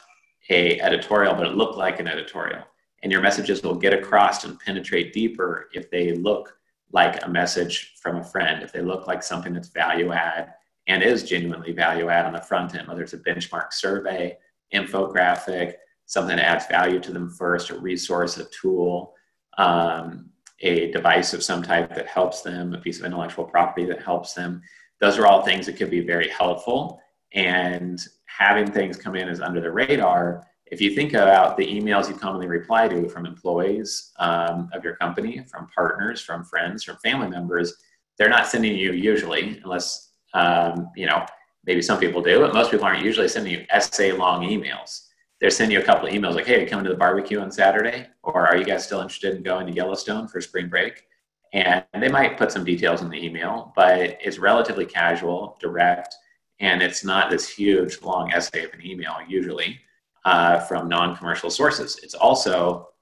a 0.50 0.80
editorial, 0.80 1.34
but 1.34 1.46
it 1.46 1.54
looked 1.54 1.76
like 1.76 2.00
an 2.00 2.08
editorial. 2.08 2.62
And 3.02 3.12
your 3.12 3.20
messages 3.20 3.62
will 3.62 3.74
get 3.74 3.92
across 3.92 4.44
and 4.44 4.58
penetrate 4.58 5.12
deeper 5.12 5.68
if 5.74 5.90
they 5.90 6.12
look 6.12 6.56
like 6.92 7.24
a 7.24 7.28
message 7.28 7.94
from 8.00 8.16
a 8.16 8.24
friend, 8.24 8.62
if 8.62 8.72
they 8.72 8.80
look 8.80 9.06
like 9.06 9.22
something 9.22 9.52
that's 9.52 9.68
value 9.68 10.12
add 10.12 10.54
and 10.86 11.02
is 11.02 11.24
genuinely 11.24 11.72
value 11.72 12.08
add 12.08 12.26
on 12.26 12.32
the 12.32 12.40
front 12.40 12.74
end, 12.74 12.86
whether 12.88 13.02
it's 13.02 13.14
a 13.14 13.18
benchmark 13.18 13.72
survey, 13.72 14.36
infographic, 14.72 15.74
something 16.06 16.36
that 16.36 16.44
adds 16.44 16.66
value 16.66 17.00
to 17.00 17.12
them 17.12 17.30
first, 17.30 17.70
a 17.70 17.78
resource, 17.78 18.36
a 18.38 18.44
tool, 18.46 19.14
um, 19.58 20.30
a 20.60 20.90
device 20.92 21.34
of 21.34 21.42
some 21.42 21.62
type 21.62 21.94
that 21.94 22.06
helps 22.06 22.40
them, 22.42 22.74
a 22.74 22.78
piece 22.78 22.98
of 22.98 23.04
intellectual 23.04 23.44
property 23.44 23.84
that 23.86 24.02
helps 24.02 24.34
them. 24.34 24.62
Those 25.00 25.18
are 25.18 25.26
all 25.26 25.42
things 25.42 25.66
that 25.66 25.76
could 25.76 25.90
be 25.90 26.00
very 26.00 26.28
helpful. 26.28 27.00
And 27.32 28.00
having 28.26 28.70
things 28.70 28.96
come 28.96 29.16
in 29.16 29.28
as 29.28 29.40
under 29.40 29.60
the 29.60 29.70
radar, 29.70 30.46
if 30.66 30.80
you 30.80 30.94
think 30.94 31.12
about 31.12 31.56
the 31.56 31.66
emails 31.66 32.08
you 32.08 32.14
commonly 32.14 32.46
reply 32.46 32.88
to 32.88 33.08
from 33.08 33.26
employees 33.26 34.12
um, 34.18 34.70
of 34.72 34.82
your 34.82 34.96
company, 34.96 35.44
from 35.50 35.68
partners, 35.74 36.20
from 36.20 36.44
friends, 36.44 36.82
from 36.82 36.96
family 36.96 37.28
members, 37.28 37.74
they're 38.18 38.30
not 38.30 38.46
sending 38.46 38.76
you 38.76 38.92
usually, 38.92 39.60
unless 39.62 40.12
um, 40.32 40.90
you 40.96 41.06
know 41.06 41.24
maybe 41.66 41.82
some 41.82 41.98
people 41.98 42.22
do, 42.22 42.40
but 42.40 42.54
most 42.54 42.70
people 42.70 42.86
aren't 42.86 43.04
usually 43.04 43.28
sending 43.28 43.52
you 43.52 43.64
essay 43.70 44.12
long 44.12 44.42
emails. 44.42 45.08
They're 45.44 45.50
sending 45.50 45.74
you 45.74 45.82
a 45.82 45.84
couple 45.84 46.08
of 46.08 46.14
emails 46.14 46.36
like, 46.36 46.46
"Hey, 46.46 46.64
coming 46.64 46.86
to 46.86 46.90
the 46.90 46.96
barbecue 46.96 47.38
on 47.38 47.52
Saturday," 47.52 48.06
or 48.22 48.46
"Are 48.46 48.56
you 48.56 48.64
guys 48.64 48.82
still 48.82 49.02
interested 49.02 49.34
in 49.34 49.42
going 49.42 49.66
to 49.66 49.74
Yellowstone 49.74 50.26
for 50.26 50.40
spring 50.40 50.70
break?" 50.70 51.06
And 51.52 51.84
they 51.92 52.08
might 52.08 52.38
put 52.38 52.50
some 52.50 52.64
details 52.64 53.02
in 53.02 53.10
the 53.10 53.22
email, 53.22 53.70
but 53.76 54.16
it's 54.22 54.38
relatively 54.38 54.86
casual, 54.86 55.58
direct, 55.60 56.14
and 56.60 56.80
it's 56.80 57.04
not 57.04 57.28
this 57.28 57.46
huge 57.46 58.00
long 58.00 58.32
essay 58.32 58.64
of 58.64 58.72
an 58.72 58.86
email 58.86 59.18
usually 59.28 59.82
uh, 60.24 60.60
from 60.60 60.88
non-commercial 60.88 61.50
sources. 61.50 62.00
It's 62.02 62.14
also 62.14 62.94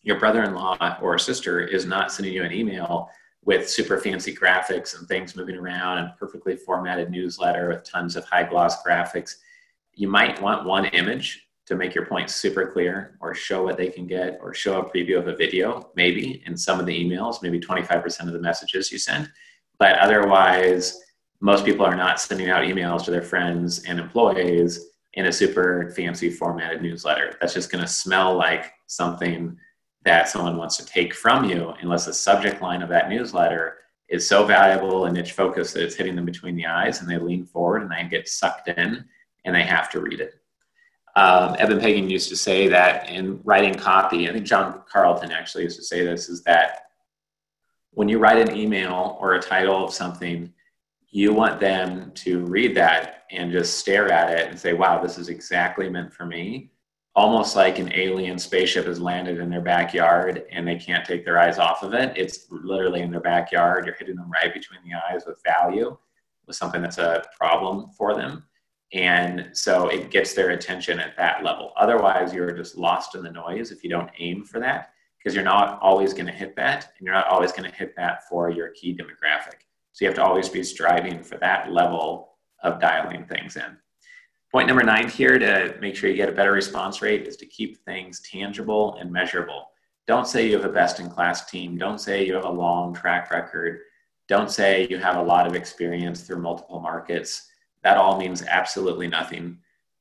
your 0.00 0.18
brother-in-law 0.18 0.96
or 1.02 1.18
sister 1.18 1.60
is 1.60 1.84
not 1.84 2.10
sending 2.10 2.32
you 2.32 2.42
an 2.42 2.54
email 2.54 3.10
with 3.44 3.68
super 3.68 3.98
fancy 3.98 4.34
graphics 4.34 4.98
and 4.98 5.06
things 5.06 5.36
moving 5.36 5.56
around 5.56 5.98
and 5.98 6.16
perfectly 6.18 6.56
formatted 6.56 7.10
newsletter 7.10 7.68
with 7.68 7.84
tons 7.84 8.16
of 8.16 8.24
high 8.24 8.44
gloss 8.44 8.82
graphics. 8.82 9.34
You 9.92 10.08
might 10.08 10.40
want 10.40 10.64
one 10.64 10.86
image 10.86 11.48
to 11.72 11.78
make 11.78 11.94
your 11.94 12.06
point 12.06 12.30
super 12.30 12.66
clear 12.66 13.16
or 13.20 13.34
show 13.34 13.62
what 13.64 13.76
they 13.76 13.88
can 13.88 14.06
get 14.06 14.38
or 14.40 14.54
show 14.54 14.80
a 14.80 14.88
preview 14.88 15.18
of 15.18 15.28
a 15.28 15.36
video, 15.36 15.90
maybe 15.96 16.42
in 16.46 16.56
some 16.56 16.78
of 16.78 16.86
the 16.86 17.04
emails, 17.04 17.42
maybe 17.42 17.58
25% 17.58 18.26
of 18.26 18.32
the 18.32 18.40
messages 18.40 18.92
you 18.92 18.98
send. 18.98 19.30
But 19.78 19.98
otherwise, 19.98 21.00
most 21.40 21.64
people 21.64 21.84
are 21.84 21.96
not 21.96 22.20
sending 22.20 22.48
out 22.50 22.64
emails 22.64 23.04
to 23.04 23.10
their 23.10 23.22
friends 23.22 23.84
and 23.84 23.98
employees 23.98 24.90
in 25.14 25.26
a 25.26 25.32
super 25.32 25.92
fancy 25.96 26.30
formatted 26.30 26.82
newsletter. 26.82 27.36
That's 27.40 27.54
just 27.54 27.70
going 27.70 27.82
to 27.82 27.90
smell 27.90 28.34
like 28.34 28.72
something 28.86 29.56
that 30.04 30.28
someone 30.28 30.56
wants 30.56 30.76
to 30.76 30.86
take 30.86 31.14
from 31.14 31.44
you 31.44 31.74
unless 31.80 32.06
the 32.06 32.14
subject 32.14 32.62
line 32.62 32.82
of 32.82 32.88
that 32.88 33.08
newsletter 33.08 33.78
is 34.08 34.26
so 34.26 34.44
valuable 34.44 35.06
and 35.06 35.14
niche 35.14 35.32
focused 35.32 35.74
that 35.74 35.82
it's 35.82 35.94
hitting 35.94 36.16
them 36.16 36.24
between 36.24 36.56
the 36.56 36.66
eyes 36.66 37.00
and 37.00 37.10
they 37.10 37.18
lean 37.18 37.44
forward 37.44 37.82
and 37.82 37.90
they 37.90 38.04
get 38.08 38.28
sucked 38.28 38.68
in 38.68 39.04
and 39.44 39.54
they 39.54 39.62
have 39.62 39.90
to 39.90 40.00
read 40.00 40.20
it. 40.20 40.34
Um, 41.14 41.56
Eben 41.58 41.78
Pagan 41.78 42.08
used 42.08 42.28
to 42.30 42.36
say 42.36 42.68
that 42.68 43.10
in 43.10 43.40
writing 43.44 43.74
copy, 43.74 44.28
I 44.28 44.32
think 44.32 44.46
John 44.46 44.82
Carlton 44.90 45.30
actually 45.30 45.64
used 45.64 45.78
to 45.78 45.84
say 45.84 46.04
this, 46.04 46.28
is 46.28 46.42
that 46.44 46.86
when 47.90 48.08
you 48.08 48.18
write 48.18 48.38
an 48.38 48.56
email 48.56 49.18
or 49.20 49.34
a 49.34 49.40
title 49.40 49.84
of 49.84 49.92
something, 49.92 50.52
you 51.10 51.34
want 51.34 51.60
them 51.60 52.10
to 52.14 52.46
read 52.46 52.74
that 52.74 53.24
and 53.30 53.52
just 53.52 53.78
stare 53.78 54.10
at 54.10 54.30
it 54.30 54.48
and 54.48 54.58
say, 54.58 54.72
wow, 54.72 55.02
this 55.02 55.18
is 55.18 55.28
exactly 55.28 55.90
meant 55.90 56.12
for 56.12 56.24
me. 56.24 56.70
Almost 57.14 57.54
like 57.54 57.78
an 57.78 57.92
alien 57.92 58.38
spaceship 58.38 58.86
has 58.86 58.98
landed 58.98 59.38
in 59.38 59.50
their 59.50 59.60
backyard 59.60 60.44
and 60.50 60.66
they 60.66 60.76
can't 60.76 61.04
take 61.04 61.26
their 61.26 61.38
eyes 61.38 61.58
off 61.58 61.82
of 61.82 61.92
it. 61.92 62.16
It's 62.16 62.46
literally 62.50 63.02
in 63.02 63.10
their 63.10 63.20
backyard. 63.20 63.84
You're 63.84 63.96
hitting 63.96 64.16
them 64.16 64.30
right 64.30 64.54
between 64.54 64.80
the 64.82 64.96
eyes 64.96 65.24
with 65.26 65.42
value, 65.44 65.98
with 66.46 66.56
something 66.56 66.80
that's 66.80 66.96
a 66.96 67.22
problem 67.38 67.90
for 67.90 68.14
them. 68.14 68.44
And 68.92 69.50
so 69.52 69.88
it 69.88 70.10
gets 70.10 70.34
their 70.34 70.50
attention 70.50 71.00
at 71.00 71.16
that 71.16 71.42
level. 71.42 71.72
Otherwise, 71.76 72.34
you're 72.34 72.52
just 72.52 72.76
lost 72.76 73.14
in 73.14 73.22
the 73.22 73.30
noise 73.30 73.70
if 73.70 73.82
you 73.82 73.88
don't 73.88 74.10
aim 74.18 74.44
for 74.44 74.60
that, 74.60 74.92
because 75.18 75.34
you're 75.34 75.44
not 75.44 75.80
always 75.80 76.12
going 76.12 76.26
to 76.26 76.32
hit 76.32 76.54
that, 76.56 76.92
and 76.98 77.06
you're 77.06 77.14
not 77.14 77.28
always 77.28 77.52
going 77.52 77.70
to 77.70 77.76
hit 77.76 77.96
that 77.96 78.28
for 78.28 78.50
your 78.50 78.68
key 78.70 78.94
demographic. 78.94 79.60
So 79.92 80.04
you 80.04 80.08
have 80.08 80.16
to 80.16 80.24
always 80.24 80.48
be 80.48 80.62
striving 80.62 81.22
for 81.22 81.38
that 81.38 81.72
level 81.72 82.32
of 82.62 82.80
dialing 82.80 83.24
things 83.24 83.56
in. 83.56 83.76
Point 84.50 84.68
number 84.68 84.82
nine 84.82 85.08
here 85.08 85.38
to 85.38 85.74
make 85.80 85.96
sure 85.96 86.10
you 86.10 86.16
get 86.16 86.28
a 86.28 86.32
better 86.32 86.52
response 86.52 87.00
rate 87.00 87.26
is 87.26 87.38
to 87.38 87.46
keep 87.46 87.82
things 87.84 88.20
tangible 88.20 88.96
and 88.96 89.10
measurable. 89.10 89.68
Don't 90.06 90.28
say 90.28 90.46
you 90.46 90.54
have 90.54 90.66
a 90.66 90.72
best 90.72 91.00
in 91.00 91.08
class 91.08 91.48
team. 91.48 91.78
Don't 91.78 91.98
say 91.98 92.26
you 92.26 92.34
have 92.34 92.44
a 92.44 92.50
long 92.50 92.92
track 92.92 93.30
record. 93.30 93.80
Don't 94.28 94.50
say 94.50 94.86
you 94.90 94.98
have 94.98 95.16
a 95.16 95.22
lot 95.22 95.46
of 95.46 95.54
experience 95.54 96.22
through 96.22 96.42
multiple 96.42 96.80
markets. 96.80 97.48
That 97.84 97.96
all 97.96 98.18
means 98.18 98.42
absolutely 98.42 99.08
nothing. 99.08 99.58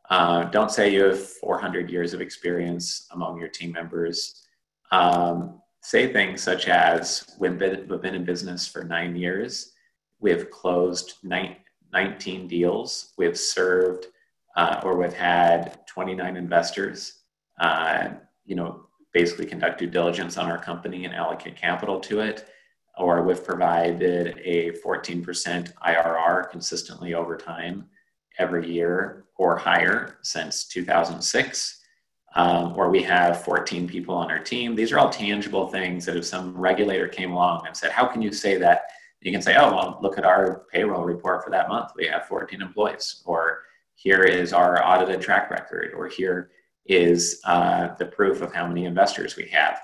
Uh, 0.09 0.43
don't 0.45 0.71
say 0.71 0.93
you 0.93 1.03
have 1.05 1.19
400 1.19 1.89
years 1.89 2.13
of 2.13 2.21
experience 2.21 3.07
among 3.11 3.39
your 3.39 3.47
team 3.47 3.71
members. 3.71 4.45
Um, 4.91 5.61
say 5.81 6.11
things 6.11 6.41
such 6.41 6.67
as, 6.67 7.35
we've 7.39 7.57
been, 7.57 7.87
we've 7.87 8.01
been 8.01 8.15
in 8.15 8.25
business 8.25 8.67
for 8.67 8.83
nine 8.83 9.15
years 9.15 9.71
we 10.21 10.29
have 10.31 10.49
closed 10.49 11.15
19 11.23 12.47
deals. 12.47 13.13
We've 13.17 13.37
served 13.37 14.07
uh, 14.55 14.79
or 14.83 14.95
we've 14.95 15.13
had 15.13 15.85
29 15.87 16.37
investors, 16.37 17.21
uh, 17.59 18.09
you 18.45 18.55
know, 18.55 18.85
basically 19.13 19.45
conduct 19.45 19.79
due 19.79 19.87
diligence 19.87 20.37
on 20.37 20.49
our 20.49 20.57
company 20.57 21.05
and 21.05 21.13
allocate 21.13 21.55
capital 21.57 21.99
to 22.01 22.21
it. 22.21 22.47
Or 23.01 23.23
we've 23.23 23.43
provided 23.43 24.39
a 24.43 24.71
14% 24.85 25.73
IRR 25.73 26.49
consistently 26.51 27.13
over 27.13 27.35
time 27.35 27.89
every 28.37 28.71
year 28.71 29.25
or 29.35 29.57
higher 29.57 30.17
since 30.21 30.65
2006. 30.65 31.79
Um, 32.33 32.73
or 32.77 32.89
we 32.89 33.03
have 33.03 33.43
14 33.43 33.89
people 33.89 34.15
on 34.15 34.31
our 34.31 34.39
team. 34.39 34.73
These 34.73 34.93
are 34.93 34.99
all 34.99 35.09
tangible 35.09 35.67
things 35.67 36.05
that 36.05 36.15
if 36.15 36.25
some 36.25 36.55
regulator 36.55 37.09
came 37.09 37.31
along 37.31 37.67
and 37.67 37.75
said, 37.75 37.91
How 37.91 38.05
can 38.05 38.21
you 38.21 38.31
say 38.31 38.57
that? 38.57 38.83
you 39.21 39.31
can 39.31 39.41
say, 39.41 39.55
oh, 39.55 39.71
well, 39.71 39.99
look 40.01 40.17
at 40.17 40.25
our 40.25 40.65
payroll 40.71 41.03
report 41.03 41.43
for 41.43 41.51
that 41.51 41.69
month. 41.69 41.91
We 41.95 42.07
have 42.07 42.25
14 42.25 42.61
employees. 42.61 43.21
Or 43.25 43.61
here 43.93 44.23
is 44.23 44.51
our 44.51 44.83
audited 44.83 45.21
track 45.21 45.51
record. 45.51 45.93
Or 45.95 46.07
here 46.07 46.49
is 46.85 47.39
uh, 47.45 47.93
the 47.95 48.05
proof 48.05 48.41
of 48.41 48.51
how 48.51 48.67
many 48.67 48.85
investors 48.85 49.35
we 49.35 49.47
have. 49.49 49.79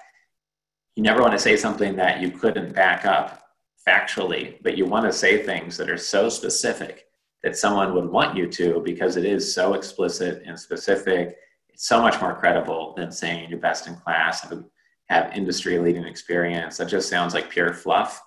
You 0.97 1.03
never 1.03 1.21
want 1.21 1.33
to 1.33 1.39
say 1.39 1.55
something 1.55 1.95
that 1.97 2.21
you 2.21 2.31
couldn't 2.31 2.73
back 2.73 3.05
up 3.05 3.51
factually, 3.87 4.55
but 4.63 4.75
you 4.75 4.87
want 4.87 5.05
to 5.05 5.13
say 5.13 5.37
things 5.37 5.77
that 5.77 5.91
are 5.91 5.97
so 5.97 6.27
specific 6.27 7.05
that 7.43 7.55
someone 7.55 7.93
would 7.93 8.09
want 8.09 8.35
you 8.35 8.47
to 8.47 8.81
because 8.83 9.15
it 9.15 9.23
is 9.23 9.53
so 9.53 9.75
explicit 9.75 10.41
and 10.43 10.59
specific. 10.59 11.37
It's 11.69 11.87
so 11.87 12.01
much 12.01 12.19
more 12.19 12.33
credible 12.33 12.95
than 12.97 13.11
saying 13.11 13.47
you're 13.47 13.59
best 13.59 13.85
in 13.85 13.95
class, 13.97 14.41
have, 14.41 14.63
have 15.09 15.37
industry 15.37 15.77
leading 15.77 16.03
experience. 16.03 16.77
That 16.77 16.87
just 16.87 17.09
sounds 17.09 17.35
like 17.35 17.51
pure 17.51 17.75
fluff 17.75 18.19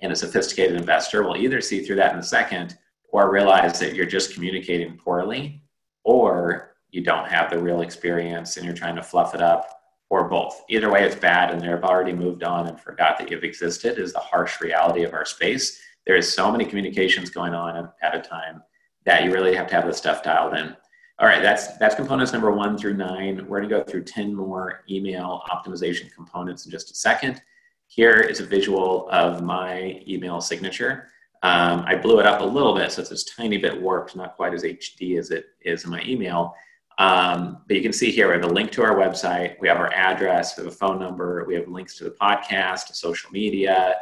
and 0.00 0.12
a 0.12 0.16
sophisticated 0.16 0.74
investor 0.74 1.22
will 1.22 1.36
either 1.36 1.60
see 1.60 1.84
through 1.84 1.96
that 1.96 2.12
in 2.12 2.18
a 2.18 2.24
second 2.24 2.76
or 3.10 3.30
realize 3.30 3.78
that 3.78 3.94
you're 3.94 4.04
just 4.04 4.34
communicating 4.34 4.98
poorly 4.98 5.62
or 6.02 6.74
you 6.90 7.04
don't 7.04 7.28
have 7.28 7.50
the 7.50 7.58
real 7.58 7.82
experience 7.82 8.56
and 8.56 8.66
you're 8.66 8.74
trying 8.74 8.96
to 8.96 9.02
fluff 9.04 9.32
it 9.32 9.40
up 9.40 9.75
or 10.08 10.28
both. 10.28 10.62
Either 10.68 10.90
way, 10.90 11.04
it's 11.04 11.16
bad 11.16 11.50
and 11.50 11.60
they've 11.60 11.82
already 11.82 12.12
moved 12.12 12.44
on 12.44 12.68
and 12.68 12.80
forgot 12.80 13.18
that 13.18 13.30
you've 13.30 13.44
existed 13.44 13.98
is 13.98 14.12
the 14.12 14.18
harsh 14.18 14.60
reality 14.60 15.02
of 15.02 15.12
our 15.12 15.24
space. 15.24 15.80
There 16.06 16.16
is 16.16 16.32
so 16.32 16.50
many 16.50 16.64
communications 16.64 17.30
going 17.30 17.54
on 17.54 17.88
at 18.02 18.14
a 18.14 18.20
time 18.20 18.62
that 19.04 19.24
you 19.24 19.32
really 19.32 19.54
have 19.54 19.66
to 19.68 19.74
have 19.74 19.86
the 19.86 19.92
stuff 19.92 20.22
dialed 20.22 20.54
in. 20.54 20.76
All 21.18 21.26
right, 21.26 21.42
that's 21.42 21.78
that's 21.78 21.94
components 21.94 22.32
number 22.32 22.50
one 22.50 22.76
through 22.76 22.94
nine. 22.94 23.46
We're 23.48 23.60
gonna 23.60 23.70
go 23.70 23.82
through 23.82 24.04
10 24.04 24.34
more 24.34 24.84
email 24.90 25.42
optimization 25.50 26.12
components 26.14 26.66
in 26.66 26.70
just 26.70 26.90
a 26.90 26.94
second. 26.94 27.40
Here 27.86 28.20
is 28.20 28.40
a 28.40 28.44
visual 28.44 29.08
of 29.10 29.42
my 29.42 30.02
email 30.06 30.40
signature. 30.40 31.08
Um, 31.42 31.84
I 31.86 31.94
blew 31.94 32.20
it 32.20 32.26
up 32.26 32.40
a 32.40 32.44
little 32.44 32.74
bit, 32.74 32.92
so 32.92 33.00
it's 33.00 33.10
this 33.10 33.24
tiny 33.24 33.56
bit 33.56 33.80
warped, 33.80 34.14
not 34.16 34.36
quite 34.36 34.52
as 34.52 34.62
HD 34.62 35.18
as 35.18 35.30
it 35.30 35.46
is 35.62 35.84
in 35.84 35.90
my 35.90 36.02
email. 36.02 36.54
Um, 36.98 37.58
but 37.66 37.76
you 37.76 37.82
can 37.82 37.92
see 37.92 38.10
here 38.10 38.28
we 38.28 38.34
have 38.34 38.44
a 38.44 38.54
link 38.54 38.70
to 38.72 38.82
our 38.82 38.96
website, 38.96 39.60
we 39.60 39.68
have 39.68 39.76
our 39.76 39.92
address, 39.92 40.56
we 40.56 40.64
have 40.64 40.72
a 40.72 40.76
phone 40.76 40.98
number, 40.98 41.44
we 41.46 41.54
have 41.54 41.68
links 41.68 41.98
to 41.98 42.04
the 42.04 42.10
podcast, 42.10 42.94
social 42.94 43.30
media. 43.30 43.96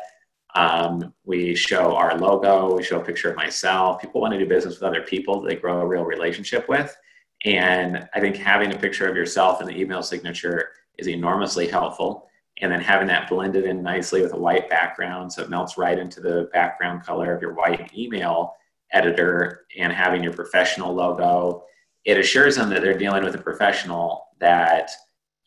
Um, 0.54 1.12
we 1.24 1.56
show 1.56 1.96
our 1.96 2.16
logo, 2.16 2.76
we 2.76 2.84
show 2.84 3.00
a 3.00 3.04
picture 3.04 3.30
of 3.30 3.36
myself. 3.36 4.00
People 4.00 4.20
want 4.20 4.32
to 4.34 4.38
do 4.38 4.46
business 4.46 4.74
with 4.74 4.84
other 4.84 5.02
people 5.02 5.40
that 5.40 5.48
they 5.48 5.56
grow 5.56 5.80
a 5.80 5.86
real 5.86 6.04
relationship 6.04 6.68
with. 6.68 6.96
And 7.44 8.08
I 8.14 8.20
think 8.20 8.36
having 8.36 8.72
a 8.72 8.78
picture 8.78 9.08
of 9.08 9.16
yourself 9.16 9.60
in 9.60 9.66
the 9.66 9.76
email 9.76 10.02
signature 10.02 10.68
is 10.96 11.08
enormously 11.08 11.66
helpful 11.66 12.28
and 12.60 12.70
then 12.70 12.80
having 12.80 13.08
that 13.08 13.28
blended 13.28 13.64
in 13.64 13.82
nicely 13.82 14.22
with 14.22 14.32
a 14.32 14.38
white 14.38 14.70
background 14.70 15.32
so 15.32 15.42
it 15.42 15.50
melts 15.50 15.76
right 15.76 15.98
into 15.98 16.20
the 16.20 16.48
background 16.52 17.02
color 17.02 17.34
of 17.34 17.42
your 17.42 17.54
white 17.54 17.92
email 17.96 18.54
editor 18.92 19.66
and 19.76 19.92
having 19.92 20.22
your 20.22 20.32
professional 20.32 20.94
logo 20.94 21.64
it 22.04 22.18
assures 22.18 22.56
them 22.56 22.70
that 22.70 22.82
they're 22.82 22.99
dealing 22.99 23.25
with 23.25 23.34
a 23.34 23.38
professional 23.38 24.26
that 24.38 24.90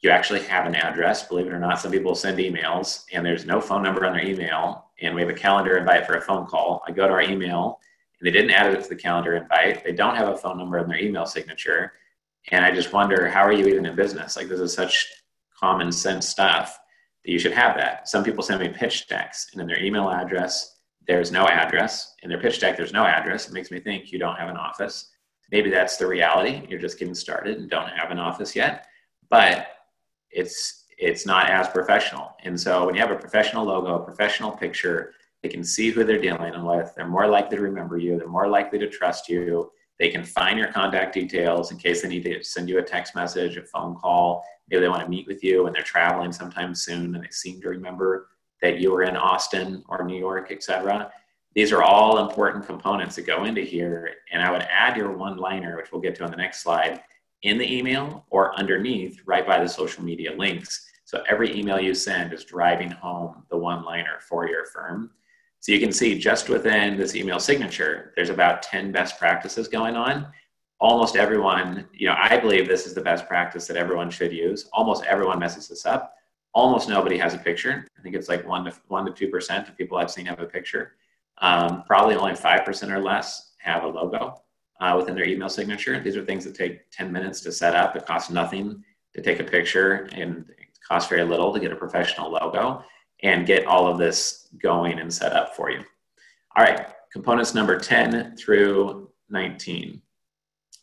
you 0.01 0.09
actually 0.09 0.41
have 0.43 0.65
an 0.65 0.75
address 0.75 1.27
believe 1.27 1.47
it 1.47 1.53
or 1.53 1.59
not 1.59 1.79
some 1.79 1.91
people 1.91 2.15
send 2.15 2.37
emails 2.37 3.03
and 3.13 3.25
there's 3.25 3.45
no 3.45 3.59
phone 3.59 3.83
number 3.83 4.05
on 4.05 4.13
their 4.13 4.25
email 4.25 4.85
and 5.01 5.13
we 5.13 5.21
have 5.21 5.29
a 5.29 5.33
calendar 5.33 5.77
invite 5.77 6.05
for 6.05 6.15
a 6.15 6.21
phone 6.21 6.45
call 6.45 6.81
i 6.87 6.91
go 6.91 7.07
to 7.07 7.13
our 7.13 7.21
email 7.21 7.79
and 8.19 8.27
they 8.27 8.31
didn't 8.31 8.51
add 8.51 8.71
it 8.73 8.81
to 8.81 8.89
the 8.89 8.95
calendar 8.95 9.35
invite 9.35 9.83
they 9.83 9.91
don't 9.91 10.15
have 10.15 10.29
a 10.29 10.37
phone 10.37 10.57
number 10.57 10.77
in 10.77 10.87
their 10.87 10.99
email 10.99 11.25
signature 11.25 11.93
and 12.51 12.63
i 12.63 12.71
just 12.71 12.93
wonder 12.93 13.27
how 13.27 13.41
are 13.41 13.53
you 13.53 13.65
even 13.67 13.85
in 13.85 13.95
business 13.95 14.35
like 14.35 14.47
this 14.47 14.59
is 14.59 14.73
such 14.73 15.07
common 15.59 15.91
sense 15.91 16.27
stuff 16.27 16.79
that 17.27 17.31
you 17.31 17.39
should 17.39 17.51
have 17.51 17.75
that. 17.75 18.07
Some 18.07 18.23
people 18.23 18.41
send 18.41 18.61
me 18.61 18.69
pitch 18.69 19.07
decks, 19.07 19.49
and 19.51 19.61
in 19.61 19.67
their 19.67 19.83
email 19.83 20.09
address, 20.09 20.79
there's 21.07 21.31
no 21.31 21.47
address. 21.47 22.15
In 22.23 22.29
their 22.29 22.39
pitch 22.39 22.59
deck, 22.59 22.77
there's 22.77 22.93
no 22.93 23.05
address. 23.05 23.47
It 23.47 23.53
makes 23.53 23.69
me 23.69 23.79
think 23.79 24.11
you 24.11 24.19
don't 24.19 24.37
have 24.37 24.49
an 24.49 24.57
office. 24.57 25.11
Maybe 25.51 25.69
that's 25.69 25.97
the 25.97 26.07
reality. 26.07 26.65
You're 26.69 26.79
just 26.79 26.99
getting 26.99 27.15
started 27.15 27.57
and 27.57 27.69
don't 27.69 27.89
have 27.89 28.11
an 28.11 28.19
office 28.19 28.55
yet, 28.55 28.87
but 29.29 29.67
it's 30.31 30.85
it's 30.97 31.25
not 31.25 31.49
as 31.49 31.67
professional. 31.67 32.35
And 32.43 32.59
so 32.59 32.85
when 32.85 32.95
you 32.95 33.01
have 33.01 33.11
a 33.11 33.15
professional 33.15 33.65
logo, 33.65 34.01
a 34.01 34.03
professional 34.03 34.51
picture, 34.51 35.13
they 35.43 35.49
can 35.49 35.63
see 35.63 35.91
who 35.91 36.03
they're 36.03 36.19
dealing 36.19 36.65
with. 36.65 36.91
They're 36.95 37.07
more 37.07 37.27
likely 37.27 37.57
to 37.57 37.63
remember 37.63 37.97
you. 37.97 38.17
They're 38.17 38.27
more 38.27 38.47
likely 38.47 38.79
to 38.79 38.89
trust 38.89 39.29
you. 39.29 39.71
They 39.99 40.09
can 40.09 40.23
find 40.23 40.57
your 40.57 40.71
contact 40.71 41.13
details 41.13 41.71
in 41.71 41.77
case 41.77 42.01
they 42.01 42.09
need 42.09 42.23
to 42.23 42.43
send 42.43 42.67
you 42.67 42.79
a 42.79 42.83
text 42.83 43.15
message, 43.15 43.57
a 43.57 43.63
phone 43.63 43.95
call. 43.95 44.43
Maybe 44.69 44.81
they 44.81 44.89
want 44.89 45.03
to 45.03 45.09
meet 45.09 45.27
with 45.27 45.43
you 45.43 45.67
and 45.67 45.75
they're 45.75 45.83
traveling 45.83 46.31
sometime 46.31 46.73
soon 46.73 47.13
and 47.15 47.23
they 47.23 47.29
seem 47.29 47.61
to 47.61 47.69
remember 47.69 48.29
that 48.61 48.79
you 48.79 48.91
were 48.91 49.03
in 49.03 49.15
Austin 49.15 49.83
or 49.87 50.03
New 50.03 50.17
York, 50.17 50.51
etc. 50.51 51.11
These 51.55 51.71
are 51.71 51.83
all 51.83 52.27
important 52.27 52.65
components 52.65 53.15
that 53.15 53.25
go 53.25 53.45
into 53.45 53.61
here. 53.61 54.13
And 54.31 54.41
I 54.41 54.51
would 54.51 54.61
add 54.63 54.95
your 54.95 55.11
one 55.11 55.37
liner, 55.37 55.75
which 55.77 55.91
we'll 55.91 56.01
get 56.01 56.15
to 56.15 56.23
on 56.23 56.31
the 56.31 56.37
next 56.37 56.61
slide, 56.61 57.01
in 57.43 57.57
the 57.57 57.77
email 57.77 58.25
or 58.29 58.57
underneath 58.57 59.21
right 59.25 59.45
by 59.45 59.59
the 59.61 59.69
social 59.69 60.03
media 60.03 60.33
links. 60.35 60.87
So 61.05 61.23
every 61.29 61.57
email 61.57 61.79
you 61.79 61.93
send 61.93 62.33
is 62.33 62.43
driving 62.43 62.91
home 62.91 63.43
the 63.49 63.57
one 63.57 63.83
liner 63.83 64.19
for 64.19 64.47
your 64.47 64.65
firm. 64.65 65.11
So 65.59 65.71
you 65.71 65.79
can 65.79 65.91
see 65.91 66.19
just 66.19 66.49
within 66.49 66.97
this 66.97 67.15
email 67.15 67.39
signature, 67.39 68.13
there's 68.15 68.29
about 68.29 68.61
10 68.61 68.91
best 68.91 69.17
practices 69.17 69.67
going 69.67 69.95
on. 69.95 70.27
Almost 70.79 71.15
everyone, 71.15 71.87
you 71.93 72.07
know, 72.07 72.15
I 72.17 72.37
believe 72.37 72.67
this 72.67 72.85
is 72.85 72.93
the 72.93 73.01
best 73.01 73.27
practice 73.27 73.65
that 73.67 73.77
everyone 73.77 74.11
should 74.11 74.31
use. 74.31 74.69
Almost 74.73 75.05
everyone 75.05 75.39
messes 75.39 75.67
this 75.67 75.85
up. 75.85 76.13
Almost 76.53 76.89
nobody 76.89 77.17
has 77.17 77.33
a 77.33 77.39
picture. 77.39 77.87
I 77.97 78.01
think 78.01 78.15
it's 78.15 78.29
like 78.29 78.47
one 78.47 78.65
to 78.65 78.73
one 78.87 79.05
to 79.05 79.11
two 79.11 79.29
percent 79.29 79.67
of 79.67 79.77
people 79.77 79.97
I've 79.97 80.11
seen 80.11 80.25
have 80.27 80.39
a 80.39 80.45
picture. 80.45 80.93
Um, 81.41 81.83
probably 81.83 82.15
only 82.15 82.35
five 82.35 82.65
percent 82.65 82.91
or 82.91 82.99
less 82.99 83.53
have 83.59 83.83
a 83.83 83.87
logo 83.87 84.41
uh, 84.79 84.95
within 84.97 85.15
their 85.15 85.27
email 85.27 85.49
signature. 85.49 85.99
These 85.99 86.15
are 86.15 86.25
things 86.25 86.43
that 86.45 86.55
take 86.55 86.89
10 86.91 87.11
minutes 87.11 87.41
to 87.41 87.51
set 87.51 87.75
up. 87.75 87.95
It 87.95 88.05
costs 88.05 88.29
nothing 88.29 88.83
to 89.13 89.21
take 89.21 89.39
a 89.39 89.43
picture 89.43 90.09
and 90.13 90.45
it 90.49 90.79
costs 90.87 91.09
very 91.09 91.23
little 91.23 91.53
to 91.53 91.59
get 91.59 91.71
a 91.71 91.75
professional 91.75 92.31
logo 92.31 92.83
and 93.23 93.47
get 93.47 93.65
all 93.65 93.87
of 93.87 93.97
this 93.97 94.49
going 94.61 94.99
and 94.99 95.13
set 95.13 95.33
up 95.33 95.55
for 95.55 95.71
you. 95.71 95.79
All 96.55 96.63
right, 96.63 96.87
components 97.11 97.55
number 97.55 97.79
10 97.79 98.35
through 98.37 99.09
19. 99.29 100.01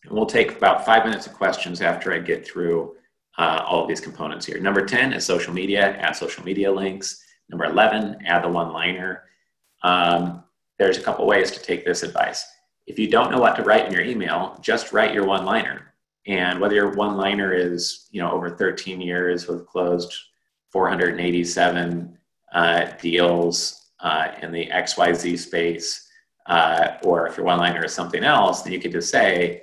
And 0.04 0.12
we'll 0.12 0.26
take 0.26 0.56
about 0.56 0.84
five 0.84 1.04
minutes 1.04 1.26
of 1.26 1.32
questions 1.32 1.80
after 1.80 2.12
I 2.12 2.18
get 2.18 2.46
through 2.46 2.96
uh, 3.38 3.64
all 3.66 3.82
of 3.82 3.88
these 3.88 4.00
components 4.00 4.46
here. 4.46 4.60
Number 4.60 4.84
10 4.84 5.12
is 5.12 5.24
social 5.24 5.52
media, 5.52 5.96
add 5.96 6.16
social 6.16 6.44
media 6.44 6.70
links. 6.70 7.22
Number 7.48 7.64
11, 7.64 8.18
add 8.26 8.44
the 8.44 8.48
one 8.48 8.72
liner. 8.72 9.24
Um, 9.82 10.43
there's 10.78 10.98
a 10.98 11.02
couple 11.02 11.26
ways 11.26 11.50
to 11.52 11.62
take 11.62 11.84
this 11.84 12.02
advice. 12.02 12.44
If 12.86 12.98
you 12.98 13.08
don't 13.08 13.30
know 13.30 13.40
what 13.40 13.56
to 13.56 13.62
write 13.62 13.86
in 13.86 13.92
your 13.92 14.02
email, 14.02 14.58
just 14.60 14.92
write 14.92 15.14
your 15.14 15.24
one 15.24 15.44
liner. 15.44 15.94
And 16.26 16.60
whether 16.60 16.74
your 16.74 16.90
one 16.90 17.16
liner 17.16 17.52
is, 17.52 18.08
you 18.10 18.20
know, 18.20 18.30
over 18.30 18.50
13 18.50 19.00
years 19.00 19.46
with 19.46 19.66
closed 19.66 20.14
487 20.70 22.18
uh, 22.52 22.84
deals 23.00 23.90
uh, 24.00 24.28
in 24.42 24.52
the 24.52 24.66
XYZ 24.66 25.38
space, 25.38 26.08
uh, 26.46 26.96
or 27.02 27.26
if 27.26 27.36
your 27.36 27.46
one 27.46 27.58
liner 27.58 27.84
is 27.84 27.92
something 27.92 28.24
else, 28.24 28.62
then 28.62 28.72
you 28.72 28.80
could 28.80 28.92
just 28.92 29.10
say, 29.10 29.62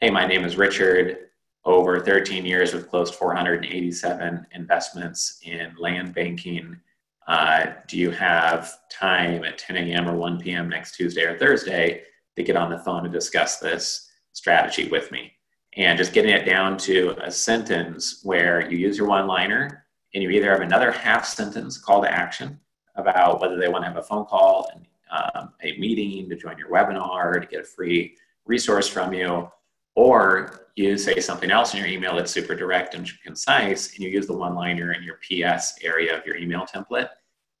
Hey, 0.00 0.10
my 0.10 0.26
name 0.26 0.44
is 0.44 0.56
Richard. 0.56 1.28
Over 1.64 2.00
13 2.00 2.44
years, 2.44 2.74
we've 2.74 2.88
closed 2.88 3.14
487 3.14 4.46
investments 4.52 5.40
in 5.44 5.72
land 5.78 6.12
banking. 6.12 6.80
Uh, 7.26 7.66
do 7.86 7.98
you 7.98 8.10
have 8.10 8.72
time 8.90 9.44
at 9.44 9.58
10 9.58 9.76
a.m. 9.76 10.08
or 10.08 10.16
1 10.16 10.40
p.m. 10.40 10.68
next 10.68 10.96
Tuesday 10.96 11.22
or 11.22 11.38
Thursday 11.38 12.02
to 12.36 12.42
get 12.42 12.56
on 12.56 12.70
the 12.70 12.78
phone 12.78 13.04
and 13.04 13.12
discuss 13.12 13.58
this 13.58 14.10
strategy 14.32 14.88
with 14.88 15.10
me? 15.12 15.32
And 15.76 15.96
just 15.96 16.12
getting 16.12 16.32
it 16.32 16.44
down 16.44 16.76
to 16.78 17.16
a 17.22 17.30
sentence 17.30 18.20
where 18.24 18.68
you 18.70 18.76
use 18.76 18.98
your 18.98 19.06
one 19.06 19.26
liner 19.26 19.86
and 20.14 20.22
you 20.22 20.30
either 20.30 20.50
have 20.50 20.60
another 20.60 20.90
half 20.90 21.24
sentence 21.24 21.78
call 21.78 22.02
to 22.02 22.12
action 22.12 22.58
about 22.96 23.40
whether 23.40 23.56
they 23.56 23.68
want 23.68 23.84
to 23.84 23.88
have 23.88 23.96
a 23.96 24.02
phone 24.02 24.26
call 24.26 24.68
and 24.74 24.86
um, 25.10 25.52
a 25.62 25.78
meeting 25.78 26.28
to 26.28 26.36
join 26.36 26.58
your 26.58 26.70
webinar 26.70 27.40
to 27.40 27.46
get 27.46 27.60
a 27.60 27.64
free 27.64 28.16
resource 28.44 28.88
from 28.88 29.12
you, 29.12 29.48
or 29.94 30.68
you 30.74 30.96
say 30.96 31.20
something 31.20 31.50
else 31.50 31.74
in 31.74 31.80
your 31.80 31.88
email 31.88 32.16
that's 32.16 32.32
super 32.32 32.54
direct 32.54 32.94
and 32.94 33.10
concise, 33.22 33.94
and 33.94 34.00
you 34.00 34.08
use 34.08 34.26
the 34.26 34.36
one 34.36 34.54
liner 34.54 34.92
in 34.92 35.02
your 35.02 35.18
PS 35.22 35.74
area 35.82 36.16
of 36.16 36.24
your 36.26 36.36
email 36.36 36.66
template. 36.66 37.08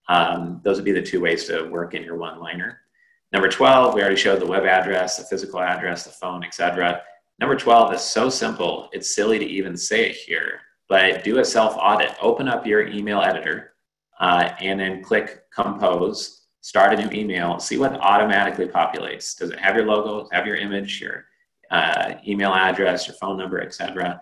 Um, 0.08 0.60
those 0.64 0.76
would 0.76 0.84
be 0.84 0.92
the 0.92 1.02
two 1.02 1.20
ways 1.20 1.44
to 1.46 1.64
work 1.64 1.94
in 1.94 2.02
your 2.02 2.16
one 2.16 2.40
liner. 2.40 2.78
Number 3.32 3.48
12, 3.48 3.94
we 3.94 4.00
already 4.00 4.16
showed 4.16 4.40
the 4.40 4.46
web 4.46 4.64
address, 4.64 5.16
the 5.16 5.24
physical 5.24 5.60
address, 5.60 6.04
the 6.04 6.10
phone, 6.10 6.44
etc. 6.44 7.02
Number 7.38 7.56
12 7.56 7.94
is 7.94 8.00
so 8.00 8.28
simple, 8.28 8.88
it's 8.92 9.14
silly 9.14 9.38
to 9.38 9.44
even 9.44 9.76
say 9.76 10.10
it 10.10 10.16
here 10.16 10.60
but 10.92 11.24
do 11.24 11.38
a 11.38 11.44
self 11.44 11.74
audit. 11.78 12.14
Open 12.20 12.48
up 12.48 12.66
your 12.66 12.86
email 12.86 13.22
editor 13.22 13.72
uh, 14.20 14.50
and 14.60 14.78
then 14.78 15.02
click 15.02 15.44
compose, 15.50 16.42
start 16.60 16.92
a 16.92 17.02
new 17.02 17.18
email, 17.18 17.58
see 17.58 17.78
what 17.78 17.94
automatically 17.94 18.66
populates. 18.66 19.34
Does 19.38 19.48
it 19.48 19.58
have 19.58 19.74
your 19.74 19.86
logo, 19.86 20.28
have 20.32 20.46
your 20.46 20.56
image, 20.56 21.00
your 21.00 21.24
uh, 21.72 22.14
email 22.28 22.52
address, 22.52 23.08
your 23.08 23.16
phone 23.16 23.38
number, 23.38 23.60
etc. 23.60 24.20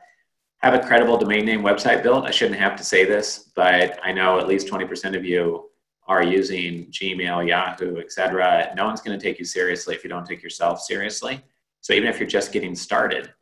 Have 0.59 0.75
a 0.75 0.79
credible 0.79 1.19
domain 1.19 1.45
name 1.45 1.63
website 1.63 2.03
built. 2.03 2.25
I 2.25 2.31
shouldn't 2.31 2.61
have 2.61 2.77
to 2.77 2.85
say 2.85 3.05
this, 3.05 3.51
but 3.57 3.99
I 4.03 4.13
know 4.13 4.39
at 4.39 4.47
least 4.47 4.69
20% 4.69 5.17
of 5.17 5.25
you 5.25 5.69
are 6.07 6.23
using 6.23 6.87
Gmail, 6.87 7.49
Yahoo, 7.49 7.99
etc. 7.99 8.73
No 8.77 8.87
one's 8.87 9.01
going 9.01 9.19
to 9.19 9.23
take 9.23 9.39
you 9.39 9.45
seriously 9.45 9.95
if 9.95 10.05
you 10.05 10.11
don't 10.11 10.27
take 10.27 10.43
yourself 10.43 10.81
seriously. 10.81 11.43
So 11.81 11.93
even 11.93 12.09
if 12.09 12.19
you're 12.19 12.29
just 12.29 12.53
getting 12.53 12.75
started, 12.75 13.33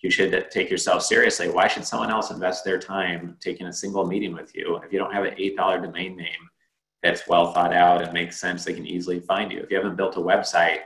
you 0.00 0.10
should 0.10 0.50
take 0.50 0.70
yourself 0.70 1.02
seriously. 1.02 1.48
Why 1.48 1.68
should 1.68 1.84
someone 1.84 2.10
else 2.10 2.30
invest 2.30 2.64
their 2.64 2.78
time 2.78 3.36
taking 3.40 3.66
a 3.66 3.72
single 3.72 4.06
meeting 4.06 4.32
with 4.32 4.54
you 4.54 4.76
if 4.76 4.92
you 4.92 4.98
don't 4.98 5.12
have 5.12 5.24
an 5.24 5.34
$8 5.34 5.82
domain 5.82 6.16
name 6.16 6.48
that's 7.02 7.26
well 7.28 7.52
thought 7.52 7.72
out 7.72 8.02
and 8.02 8.12
makes 8.12 8.40
sense? 8.40 8.64
They 8.64 8.74
can 8.74 8.86
easily 8.86 9.20
find 9.20 9.52
you. 9.52 9.60
If 9.60 9.70
you 9.70 9.76
haven't 9.76 9.96
built 9.96 10.16
a 10.16 10.20
website 10.20 10.80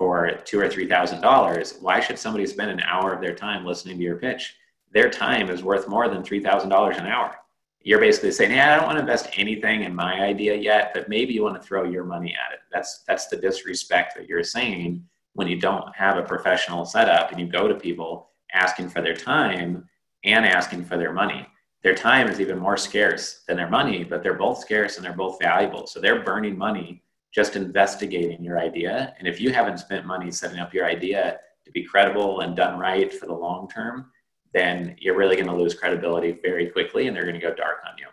for 0.00 0.30
two 0.46 0.58
or 0.58 0.66
three 0.66 0.88
thousand 0.88 1.20
dollars, 1.20 1.76
why 1.82 2.00
should 2.00 2.18
somebody 2.18 2.46
spend 2.46 2.70
an 2.70 2.80
hour 2.80 3.12
of 3.12 3.20
their 3.20 3.34
time 3.34 3.66
listening 3.66 3.98
to 3.98 4.02
your 4.02 4.16
pitch? 4.16 4.56
Their 4.92 5.10
time 5.10 5.50
is 5.50 5.62
worth 5.62 5.88
more 5.88 6.08
than 6.08 6.24
three 6.24 6.40
thousand 6.42 6.70
dollars 6.70 6.96
an 6.96 7.06
hour. 7.06 7.36
You're 7.82 8.00
basically 8.00 8.30
saying, 8.32 8.52
"Hey, 8.52 8.60
I 8.60 8.76
don't 8.76 8.86
want 8.86 8.96
to 8.96 9.02
invest 9.02 9.28
anything 9.34 9.82
in 9.82 9.94
my 9.94 10.22
idea 10.22 10.54
yet, 10.54 10.92
but 10.94 11.10
maybe 11.10 11.34
you 11.34 11.42
want 11.42 11.60
to 11.60 11.68
throw 11.68 11.84
your 11.84 12.04
money 12.04 12.34
at 12.34 12.54
it." 12.54 12.60
That's 12.72 13.04
that's 13.06 13.26
the 13.26 13.36
disrespect 13.36 14.16
that 14.16 14.26
you're 14.26 14.42
saying 14.42 15.04
when 15.34 15.48
you 15.48 15.60
don't 15.60 15.94
have 15.94 16.16
a 16.16 16.22
professional 16.22 16.86
setup 16.86 17.30
and 17.30 17.38
you 17.38 17.46
go 17.46 17.68
to 17.68 17.74
people 17.74 18.30
asking 18.54 18.88
for 18.88 19.02
their 19.02 19.14
time 19.14 19.86
and 20.24 20.46
asking 20.46 20.86
for 20.86 20.96
their 20.96 21.12
money. 21.12 21.46
Their 21.82 21.94
time 21.94 22.28
is 22.28 22.40
even 22.40 22.58
more 22.58 22.78
scarce 22.78 23.42
than 23.46 23.58
their 23.58 23.68
money, 23.68 24.04
but 24.04 24.22
they're 24.22 24.32
both 24.32 24.60
scarce 24.60 24.96
and 24.96 25.04
they're 25.04 25.12
both 25.12 25.38
valuable. 25.42 25.86
So 25.86 26.00
they're 26.00 26.24
burning 26.24 26.56
money 26.56 27.02
just 27.32 27.56
investigating 27.56 28.42
your 28.42 28.58
idea. 28.58 29.14
And 29.18 29.28
if 29.28 29.40
you 29.40 29.52
haven't 29.52 29.78
spent 29.78 30.06
money 30.06 30.30
setting 30.30 30.58
up 30.58 30.74
your 30.74 30.86
idea 30.86 31.38
to 31.64 31.70
be 31.70 31.84
credible 31.84 32.40
and 32.40 32.56
done 32.56 32.78
right 32.78 33.12
for 33.12 33.26
the 33.26 33.34
long 33.34 33.68
term, 33.68 34.10
then 34.52 34.96
you're 34.98 35.16
really 35.16 35.36
going 35.36 35.46
to 35.46 35.54
lose 35.54 35.74
credibility 35.74 36.38
very 36.42 36.66
quickly 36.68 37.06
and 37.06 37.16
they're 37.16 37.24
going 37.24 37.34
to 37.34 37.40
go 37.40 37.54
dark 37.54 37.78
on 37.88 37.96
you. 37.98 38.06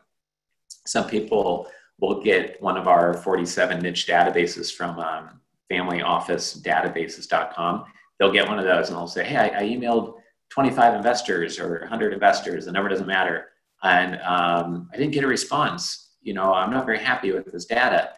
Some 0.86 1.08
people 1.08 1.68
will 2.00 2.22
get 2.22 2.62
one 2.62 2.78
of 2.78 2.88
our 2.88 3.16
47 3.16 3.80
niche 3.80 4.06
databases 4.08 4.72
from 4.72 5.00
um, 5.00 5.42
familyofficedatabases.com. 5.72 7.86
They'll 8.20 8.32
get 8.32 8.48
one 8.48 8.60
of 8.60 8.66
those 8.66 8.90
and 8.90 8.98
they'll 8.98 9.08
say, 9.08 9.26
Hey, 9.26 9.38
I, 9.38 9.60
I 9.60 9.64
emailed 9.64 10.14
25 10.50 10.96
investors 10.96 11.60
or 11.60 11.80
100 11.82 12.14
investors, 12.14 12.66
the 12.66 12.72
number 12.72 12.90
doesn't 12.90 13.08
matter. 13.08 13.50
And 13.84 14.20
um, 14.22 14.90
I 14.94 14.98
didn't 14.98 15.14
get 15.14 15.24
a 15.24 15.28
response. 15.28 16.16
You 16.22 16.34
know, 16.34 16.54
I'm 16.54 16.72
not 16.72 16.86
very 16.86 17.00
happy 17.00 17.32
with 17.32 17.52
this 17.52 17.66
data. 17.66 18.12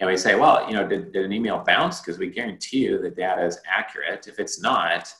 And 0.00 0.08
we 0.08 0.16
say, 0.16 0.34
well, 0.34 0.66
you 0.66 0.74
know, 0.74 0.88
did, 0.88 1.12
did 1.12 1.24
an 1.24 1.32
email 1.32 1.62
bounce? 1.64 2.00
Because 2.00 2.18
we 2.18 2.28
guarantee 2.28 2.78
you 2.78 3.00
the 3.00 3.10
data 3.10 3.44
is 3.44 3.58
accurate. 3.70 4.26
If 4.26 4.38
it's 4.38 4.60
not, 4.60 5.12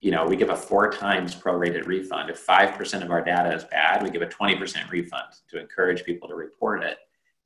you 0.00 0.10
know, 0.10 0.26
we 0.26 0.34
give 0.34 0.48
a 0.48 0.56
four 0.56 0.90
times 0.90 1.34
prorated 1.34 1.86
refund. 1.86 2.30
If 2.30 2.44
5% 2.46 3.02
of 3.02 3.10
our 3.10 3.22
data 3.22 3.54
is 3.54 3.64
bad, 3.64 4.02
we 4.02 4.10
give 4.10 4.22
a 4.22 4.26
20% 4.26 4.90
refund 4.90 5.24
to 5.50 5.60
encourage 5.60 6.04
people 6.04 6.26
to 6.28 6.34
report 6.34 6.82
it. 6.82 6.98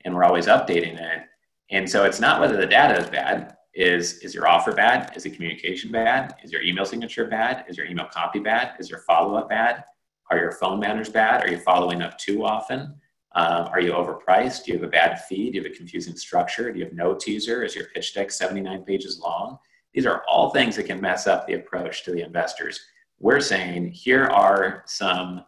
And 0.05 0.15
we're 0.15 0.25
always 0.25 0.47
updating 0.47 1.01
it. 1.01 1.23
And 1.71 1.89
so 1.89 2.05
it's 2.05 2.21
not 2.21 2.41
whether 2.41 2.57
the 2.57 2.67
data 2.67 2.99
is 2.99 3.11
bad, 3.11 3.57
is 3.75 4.19
is 4.19 4.35
your 4.35 4.49
offer 4.49 4.73
bad? 4.73 5.13
Is 5.17 5.23
the 5.23 5.31
communication 5.31 5.93
bad? 5.93 6.35
Is 6.43 6.51
your 6.51 6.63
email 6.63 6.85
signature 6.85 7.27
bad? 7.27 7.65
Is 7.69 7.77
your 7.77 7.87
email 7.87 8.07
copy 8.07 8.41
bad? 8.41 8.73
Is 8.81 8.91
your 8.91 9.01
follow 9.01 9.37
up 9.37 9.49
bad? 9.49 9.85
Are 10.31 10.39
your 10.39 10.53
phone 10.53 10.81
manners 10.81 11.09
bad? 11.09 11.45
Are 11.45 11.51
you 11.51 11.59
following 11.59 12.03
up 12.03 12.19
too 12.19 12.45
often? 12.45 12.97
Um, 13.39 13.69
are 13.69 13.81
you 13.81 13.93
overpriced? 13.93 14.65
Do 14.65 14.73
you 14.73 14.79
have 14.79 14.89
a 14.89 14.91
bad 14.91 15.23
feed? 15.27 15.53
Do 15.53 15.59
you 15.59 15.63
have 15.63 15.73
a 15.73 15.77
confusing 15.77 16.17
structure? 16.17 16.73
Do 16.73 16.81
you 16.81 16.85
have 16.85 16.93
no 16.93 17.15
teaser? 17.15 17.63
Is 17.63 17.77
your 17.77 17.85
pitch 17.95 18.13
deck 18.13 18.33
79 18.33 18.83
pages 18.83 19.21
long? 19.21 19.59
These 19.95 20.07
are 20.07 20.25
all 20.29 20.51
things 20.51 20.75
that 20.75 20.87
can 20.87 21.01
mess 21.01 21.29
up 21.29 21.47
the 21.47 21.55
approach 21.55 22.03
to 22.05 22.11
the 22.11 22.23
investors. 22.23 22.81
We're 23.21 23.41
saying 23.41 23.93
here 23.93 24.25
are 24.25 24.83
some 24.87 25.45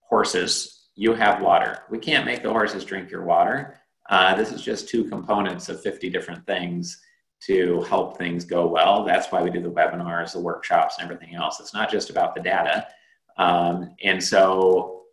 horses. 0.00 0.88
You 0.94 1.14
have 1.14 1.40
water. 1.40 1.84
We 1.88 1.98
can't 1.98 2.26
make 2.26 2.42
the 2.42 2.50
horses 2.50 2.84
drink 2.84 3.10
your 3.10 3.24
water. 3.24 3.80
Uh, 4.10 4.34
this 4.34 4.52
is 4.52 4.60
just 4.60 4.90
two 4.90 5.04
components 5.04 5.70
of 5.70 5.80
50 5.80 6.10
different 6.10 6.44
things 6.46 7.00
to 7.46 7.80
help 7.84 8.18
things 8.18 8.44
go 8.44 8.66
well. 8.66 9.04
That's 9.04 9.32
why 9.32 9.42
we 9.42 9.48
do 9.48 9.62
the 9.62 9.70
webinars, 9.70 10.34
the 10.34 10.40
workshops, 10.40 10.96
and 10.98 11.10
everything 11.10 11.34
else. 11.34 11.60
It's 11.60 11.72
not 11.72 11.90
just 11.90 12.10
about 12.10 12.34
the 12.34 12.42
data. 12.42 12.86
Um, 13.38 13.94
and 14.02 14.22
so, 14.22 15.04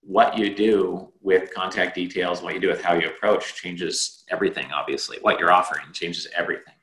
what 0.00 0.36
you 0.36 0.56
do 0.56 1.11
with 1.22 1.52
contact 1.54 1.94
details, 1.94 2.42
what 2.42 2.54
you 2.54 2.60
do 2.60 2.68
with 2.68 2.82
how 2.82 2.94
you 2.94 3.08
approach 3.08 3.54
changes 3.54 4.24
everything, 4.30 4.66
obviously. 4.72 5.18
What 5.22 5.38
you're 5.38 5.52
offering 5.52 5.86
changes 5.92 6.26
everything. 6.36 6.74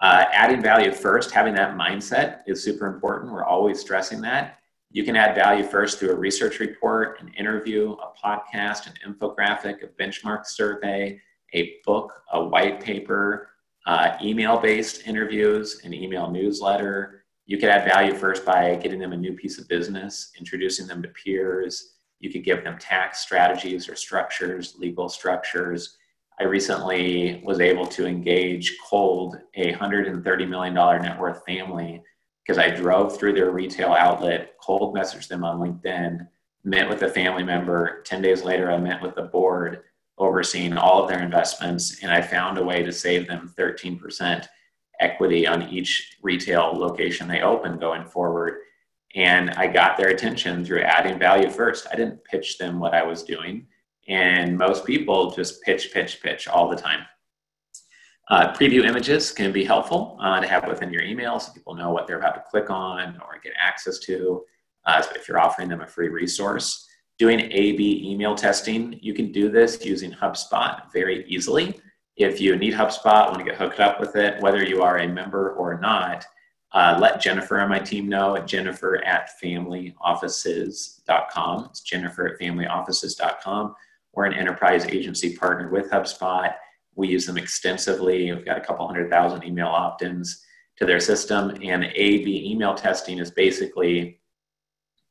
Uh, 0.00 0.24
adding 0.32 0.62
value 0.62 0.92
first, 0.92 1.30
having 1.30 1.54
that 1.54 1.76
mindset 1.76 2.40
is 2.46 2.62
super 2.62 2.86
important. 2.86 3.32
We're 3.32 3.44
always 3.44 3.80
stressing 3.80 4.20
that. 4.22 4.58
You 4.90 5.04
can 5.04 5.16
add 5.16 5.34
value 5.34 5.64
first 5.64 5.98
through 5.98 6.12
a 6.12 6.16
research 6.16 6.60
report, 6.60 7.20
an 7.20 7.28
interview, 7.34 7.92
a 7.92 8.12
podcast, 8.24 8.86
an 8.86 8.94
infographic, 9.06 9.82
a 9.82 9.88
benchmark 10.02 10.46
survey, 10.46 11.20
a 11.52 11.76
book, 11.84 12.12
a 12.32 12.42
white 12.42 12.80
paper, 12.80 13.50
uh, 13.86 14.16
email 14.22 14.58
based 14.58 15.06
interviews, 15.06 15.80
an 15.84 15.92
email 15.92 16.30
newsletter. 16.30 17.24
You 17.46 17.58
could 17.58 17.68
add 17.68 17.90
value 17.90 18.14
first 18.14 18.44
by 18.44 18.76
getting 18.76 18.98
them 18.98 19.12
a 19.12 19.16
new 19.16 19.32
piece 19.32 19.58
of 19.58 19.68
business, 19.68 20.32
introducing 20.38 20.86
them 20.86 21.02
to 21.02 21.08
peers. 21.08 21.97
You 22.20 22.30
could 22.30 22.44
give 22.44 22.64
them 22.64 22.78
tax 22.78 23.20
strategies 23.20 23.88
or 23.88 23.94
structures, 23.94 24.74
legal 24.78 25.08
structures. 25.08 25.96
I 26.40 26.44
recently 26.44 27.42
was 27.44 27.60
able 27.60 27.86
to 27.86 28.06
engage 28.06 28.76
cold 28.88 29.36
a 29.54 29.72
$130 29.72 30.48
million 30.48 30.74
net 30.74 31.18
worth 31.18 31.44
family 31.44 32.02
because 32.44 32.58
I 32.58 32.70
drove 32.70 33.16
through 33.16 33.34
their 33.34 33.50
retail 33.50 33.92
outlet, 33.92 34.54
cold 34.60 34.96
messaged 34.96 35.28
them 35.28 35.44
on 35.44 35.58
LinkedIn, 35.58 36.26
met 36.64 36.88
with 36.88 37.02
a 37.02 37.10
family 37.10 37.42
member. 37.42 38.02
10 38.06 38.22
days 38.22 38.42
later, 38.42 38.70
I 38.70 38.78
met 38.78 39.02
with 39.02 39.14
the 39.14 39.22
board 39.22 39.82
overseeing 40.16 40.76
all 40.76 41.02
of 41.02 41.08
their 41.08 41.22
investments, 41.22 42.02
and 42.02 42.10
I 42.10 42.22
found 42.22 42.58
a 42.58 42.64
way 42.64 42.82
to 42.82 42.92
save 42.92 43.28
them 43.28 43.52
13% 43.56 44.46
equity 45.00 45.46
on 45.46 45.62
each 45.68 46.16
retail 46.22 46.72
location 46.74 47.28
they 47.28 47.42
open 47.42 47.78
going 47.78 48.04
forward. 48.04 48.58
And 49.14 49.50
I 49.50 49.66
got 49.66 49.96
their 49.96 50.08
attention 50.08 50.64
through 50.64 50.82
adding 50.82 51.18
value 51.18 51.50
first. 51.50 51.86
I 51.90 51.96
didn't 51.96 52.24
pitch 52.24 52.58
them 52.58 52.78
what 52.78 52.94
I 52.94 53.02
was 53.02 53.22
doing. 53.22 53.66
And 54.06 54.56
most 54.56 54.84
people 54.84 55.30
just 55.30 55.62
pitch, 55.62 55.92
pitch, 55.92 56.22
pitch 56.22 56.48
all 56.48 56.68
the 56.68 56.76
time. 56.76 57.00
Uh, 58.30 58.52
preview 58.52 58.84
images 58.84 59.32
can 59.32 59.52
be 59.52 59.64
helpful 59.64 60.18
uh, 60.20 60.38
to 60.40 60.46
have 60.46 60.66
within 60.68 60.92
your 60.92 61.02
email 61.02 61.40
so 61.40 61.52
people 61.52 61.74
know 61.74 61.90
what 61.90 62.06
they're 62.06 62.18
about 62.18 62.34
to 62.34 62.44
click 62.50 62.68
on 62.68 63.18
or 63.22 63.38
get 63.42 63.54
access 63.58 63.98
to 64.00 64.44
uh, 64.84 65.02
if 65.14 65.28
you're 65.28 65.40
offering 65.40 65.68
them 65.68 65.80
a 65.80 65.86
free 65.86 66.08
resource 66.08 66.86
doing 67.18 67.40
A-B 67.40 68.10
email 68.10 68.34
testing, 68.34 68.98
you 69.02 69.12
can 69.12 69.32
do 69.32 69.50
this 69.50 69.84
using 69.84 70.12
HubSpot 70.12 70.90
very 70.92 71.26
easily. 71.26 71.80
If 72.16 72.40
you 72.40 72.56
need 72.56 72.74
HubSpot, 72.74 73.26
want 73.26 73.38
to 73.38 73.44
get 73.44 73.56
hooked 73.56 73.80
up 73.80 74.00
with 74.00 74.16
it, 74.16 74.40
whether 74.40 74.64
you 74.64 74.82
are 74.82 74.98
a 74.98 75.08
member 75.08 75.52
or 75.52 75.78
not, 75.80 76.24
uh, 76.72 76.98
let 77.00 77.20
Jennifer 77.20 77.60
on 77.60 77.68
my 77.68 77.78
team 77.78 78.08
know 78.08 78.34
at 78.36 78.46
jennifer 78.46 79.04
at 79.04 79.30
familyoffices.com. 79.42 81.66
It's 81.70 81.80
jennifer 81.80 82.28
at 82.28 82.38
familyoffices.com. 82.38 83.74
We're 84.12 84.26
an 84.26 84.34
enterprise 84.34 84.84
agency 84.86 85.36
partner 85.36 85.70
with 85.70 85.90
HubSpot. 85.90 86.54
We 86.94 87.08
use 87.08 87.26
them 87.26 87.38
extensively. 87.38 88.32
We've 88.32 88.44
got 88.44 88.58
a 88.58 88.60
couple 88.60 88.86
hundred 88.86 89.10
thousand 89.10 89.44
email 89.44 89.68
opt 89.68 90.02
ins 90.02 90.44
to 90.76 90.84
their 90.84 91.00
system. 91.00 91.56
And 91.62 91.84
A 91.84 92.24
B 92.24 92.50
email 92.50 92.74
testing 92.74 93.18
is 93.18 93.30
basically 93.30 94.20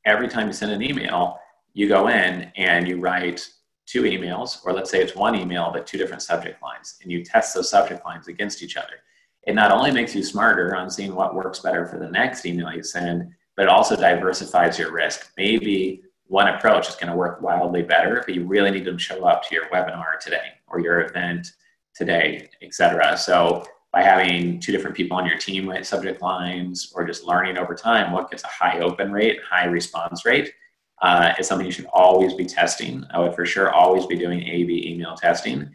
every 0.04 0.28
time 0.28 0.46
you 0.46 0.52
send 0.52 0.72
an 0.72 0.82
email, 0.82 1.38
you 1.72 1.88
go 1.88 2.08
in 2.08 2.52
and 2.56 2.86
you 2.86 3.00
write 3.00 3.48
two 3.86 4.02
emails, 4.02 4.58
or 4.64 4.72
let's 4.72 4.90
say 4.90 5.00
it's 5.00 5.14
one 5.14 5.34
email, 5.34 5.70
but 5.72 5.86
two 5.86 5.96
different 5.96 6.22
subject 6.22 6.62
lines, 6.62 6.98
and 7.02 7.10
you 7.10 7.24
test 7.24 7.54
those 7.54 7.70
subject 7.70 8.04
lines 8.04 8.28
against 8.28 8.62
each 8.62 8.76
other. 8.76 9.00
It 9.48 9.54
not 9.54 9.72
only 9.72 9.90
makes 9.90 10.14
you 10.14 10.22
smarter 10.22 10.76
on 10.76 10.90
seeing 10.90 11.14
what 11.14 11.34
works 11.34 11.60
better 11.60 11.86
for 11.86 11.98
the 11.98 12.10
next 12.10 12.44
email 12.44 12.70
you 12.70 12.82
send, 12.82 13.32
but 13.56 13.62
it 13.62 13.70
also 13.70 13.96
diversifies 13.96 14.78
your 14.78 14.92
risk. 14.92 15.32
Maybe 15.38 16.02
one 16.26 16.48
approach 16.48 16.86
is 16.86 16.96
going 16.96 17.10
to 17.10 17.16
work 17.16 17.40
wildly 17.40 17.80
better, 17.80 18.22
but 18.26 18.34
you 18.34 18.44
really 18.44 18.70
need 18.70 18.84
to 18.84 18.98
show 18.98 19.24
up 19.24 19.42
to 19.44 19.54
your 19.54 19.64
webinar 19.70 20.20
today 20.20 20.48
or 20.66 20.80
your 20.80 21.00
event 21.00 21.54
today, 21.94 22.50
etc. 22.60 23.16
So 23.16 23.64
by 23.90 24.02
having 24.02 24.60
two 24.60 24.70
different 24.70 24.94
people 24.94 25.16
on 25.16 25.24
your 25.24 25.38
team 25.38 25.64
with 25.64 25.86
subject 25.86 26.20
lines 26.20 26.92
or 26.94 27.06
just 27.06 27.24
learning 27.24 27.56
over 27.56 27.74
time 27.74 28.12
what 28.12 28.30
gets 28.30 28.44
a 28.44 28.48
high 28.48 28.80
open 28.80 29.10
rate, 29.10 29.38
high 29.50 29.64
response 29.64 30.26
rate, 30.26 30.52
uh, 31.00 31.32
is 31.38 31.46
something 31.46 31.64
you 31.64 31.72
should 31.72 31.88
always 31.94 32.34
be 32.34 32.44
testing. 32.44 33.02
I 33.14 33.18
would 33.18 33.34
for 33.34 33.46
sure 33.46 33.72
always 33.72 34.04
be 34.04 34.18
doing 34.18 34.42
A/B 34.42 34.90
email 34.92 35.14
testing, 35.14 35.70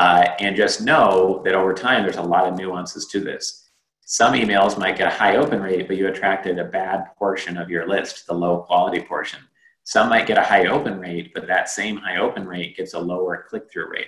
uh, 0.00 0.34
and 0.40 0.56
just 0.56 0.80
know 0.80 1.42
that 1.44 1.54
over 1.54 1.74
time 1.74 2.02
there's 2.02 2.16
a 2.16 2.22
lot 2.22 2.48
of 2.48 2.56
nuances 2.56 3.06
to 3.06 3.20
this. 3.20 3.68
Some 4.06 4.32
emails 4.32 4.78
might 4.78 4.96
get 4.96 5.12
a 5.12 5.14
high 5.14 5.36
open 5.36 5.60
rate, 5.60 5.88
but 5.88 5.98
you 5.98 6.08
attracted 6.08 6.58
a 6.58 6.64
bad 6.64 7.14
portion 7.18 7.58
of 7.58 7.68
your 7.68 7.86
list, 7.86 8.26
the 8.26 8.32
low 8.32 8.62
quality 8.62 9.02
portion. 9.02 9.40
Some 9.84 10.08
might 10.08 10.26
get 10.26 10.38
a 10.38 10.42
high 10.42 10.68
open 10.68 10.98
rate, 10.98 11.32
but 11.34 11.46
that 11.48 11.68
same 11.68 11.98
high 11.98 12.16
open 12.16 12.48
rate 12.48 12.78
gets 12.78 12.94
a 12.94 12.98
lower 12.98 13.44
click 13.46 13.70
through 13.70 13.90
rate. 13.90 14.06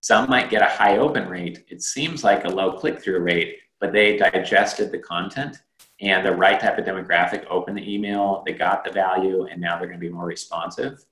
Some 0.00 0.30
might 0.30 0.48
get 0.48 0.62
a 0.62 0.74
high 0.74 0.96
open 0.96 1.28
rate. 1.28 1.66
It 1.68 1.82
seems 1.82 2.24
like 2.24 2.46
a 2.46 2.48
low 2.48 2.72
click 2.72 3.02
through 3.02 3.20
rate, 3.20 3.58
but 3.78 3.92
they 3.92 4.16
digested 4.16 4.90
the 4.90 5.00
content 5.00 5.58
and 6.00 6.24
the 6.24 6.32
right 6.32 6.58
type 6.58 6.78
of 6.78 6.86
demographic 6.86 7.44
opened 7.50 7.76
the 7.76 7.94
email, 7.94 8.42
they 8.46 8.54
got 8.54 8.84
the 8.84 8.90
value, 8.90 9.44
and 9.50 9.60
now 9.60 9.76
they're 9.76 9.86
going 9.86 10.00
to 10.00 10.06
be 10.06 10.12
more 10.12 10.24
responsive. 10.24 11.04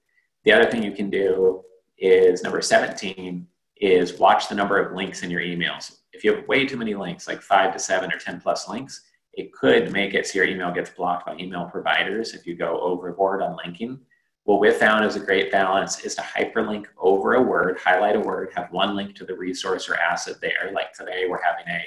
The 0.44 0.52
other 0.52 0.70
thing 0.70 0.82
you 0.82 0.92
can 0.92 1.10
do 1.10 1.62
is 1.98 2.42
number 2.42 2.62
17 2.62 3.48
is 3.84 4.18
watch 4.18 4.48
the 4.48 4.54
number 4.54 4.78
of 4.78 4.96
links 4.96 5.22
in 5.22 5.30
your 5.30 5.42
emails. 5.42 5.98
If 6.12 6.24
you 6.24 6.34
have 6.34 6.48
way 6.48 6.64
too 6.64 6.76
many 6.76 6.94
links, 6.94 7.28
like 7.28 7.42
five 7.42 7.72
to 7.74 7.78
seven 7.78 8.10
or 8.12 8.18
10 8.18 8.40
plus 8.40 8.68
links, 8.68 9.02
it 9.34 9.52
could 9.52 9.92
make 9.92 10.14
it 10.14 10.26
so 10.26 10.38
your 10.38 10.48
email 10.48 10.72
gets 10.72 10.90
blocked 10.90 11.26
by 11.26 11.36
email 11.36 11.66
providers 11.66 12.32
if 12.34 12.46
you 12.46 12.54
go 12.54 12.80
overboard 12.80 13.42
on 13.42 13.56
linking. 13.62 14.00
What 14.44 14.60
we've 14.60 14.74
found 14.74 15.04
is 15.04 15.16
a 15.16 15.20
great 15.20 15.50
balance 15.50 16.00
is 16.00 16.14
to 16.14 16.22
hyperlink 16.22 16.86
over 16.98 17.34
a 17.34 17.42
word, 17.42 17.78
highlight 17.78 18.16
a 18.16 18.20
word, 18.20 18.52
have 18.54 18.72
one 18.72 18.94
link 18.94 19.14
to 19.16 19.24
the 19.24 19.34
resource 19.34 19.88
or 19.88 19.96
asset 19.96 20.36
there. 20.40 20.70
Like 20.72 20.92
today, 20.92 21.24
we're 21.28 21.42
having 21.42 21.66
a 21.68 21.84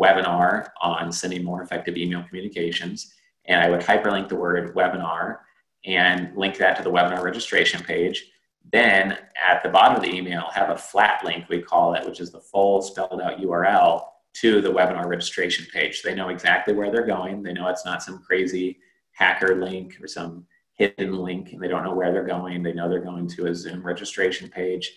webinar 0.00 0.68
on 0.80 1.12
sending 1.12 1.44
more 1.44 1.62
effective 1.62 1.96
email 1.96 2.24
communications. 2.24 3.12
And 3.44 3.60
I 3.60 3.70
would 3.70 3.80
hyperlink 3.80 4.28
the 4.28 4.36
word 4.36 4.74
webinar 4.74 5.38
and 5.84 6.36
link 6.36 6.56
that 6.58 6.76
to 6.76 6.82
the 6.82 6.90
webinar 6.90 7.22
registration 7.22 7.82
page. 7.82 8.30
Then 8.72 9.18
at 9.42 9.62
the 9.62 9.68
bottom 9.68 9.96
of 9.96 10.02
the 10.02 10.14
email, 10.14 10.48
have 10.52 10.70
a 10.70 10.76
flat 10.76 11.24
link, 11.24 11.48
we 11.48 11.62
call 11.62 11.94
it, 11.94 12.06
which 12.06 12.20
is 12.20 12.30
the 12.30 12.40
full 12.40 12.82
spelled 12.82 13.20
out 13.20 13.38
URL 13.38 14.04
to 14.34 14.60
the 14.60 14.68
webinar 14.68 15.06
registration 15.06 15.66
page. 15.72 16.02
They 16.02 16.14
know 16.14 16.28
exactly 16.28 16.74
where 16.74 16.90
they're 16.90 17.06
going. 17.06 17.42
They 17.42 17.52
know 17.52 17.68
it's 17.68 17.84
not 17.84 18.02
some 18.02 18.22
crazy 18.22 18.78
hacker 19.12 19.54
link 19.54 19.96
or 20.00 20.08
some 20.08 20.46
hidden 20.74 21.16
link, 21.16 21.52
and 21.52 21.62
they 21.62 21.68
don't 21.68 21.84
know 21.84 21.94
where 21.94 22.12
they're 22.12 22.26
going. 22.26 22.62
They 22.62 22.72
know 22.72 22.88
they're 22.88 23.00
going 23.00 23.28
to 23.28 23.46
a 23.46 23.54
Zoom 23.54 23.86
registration 23.86 24.50
page. 24.50 24.92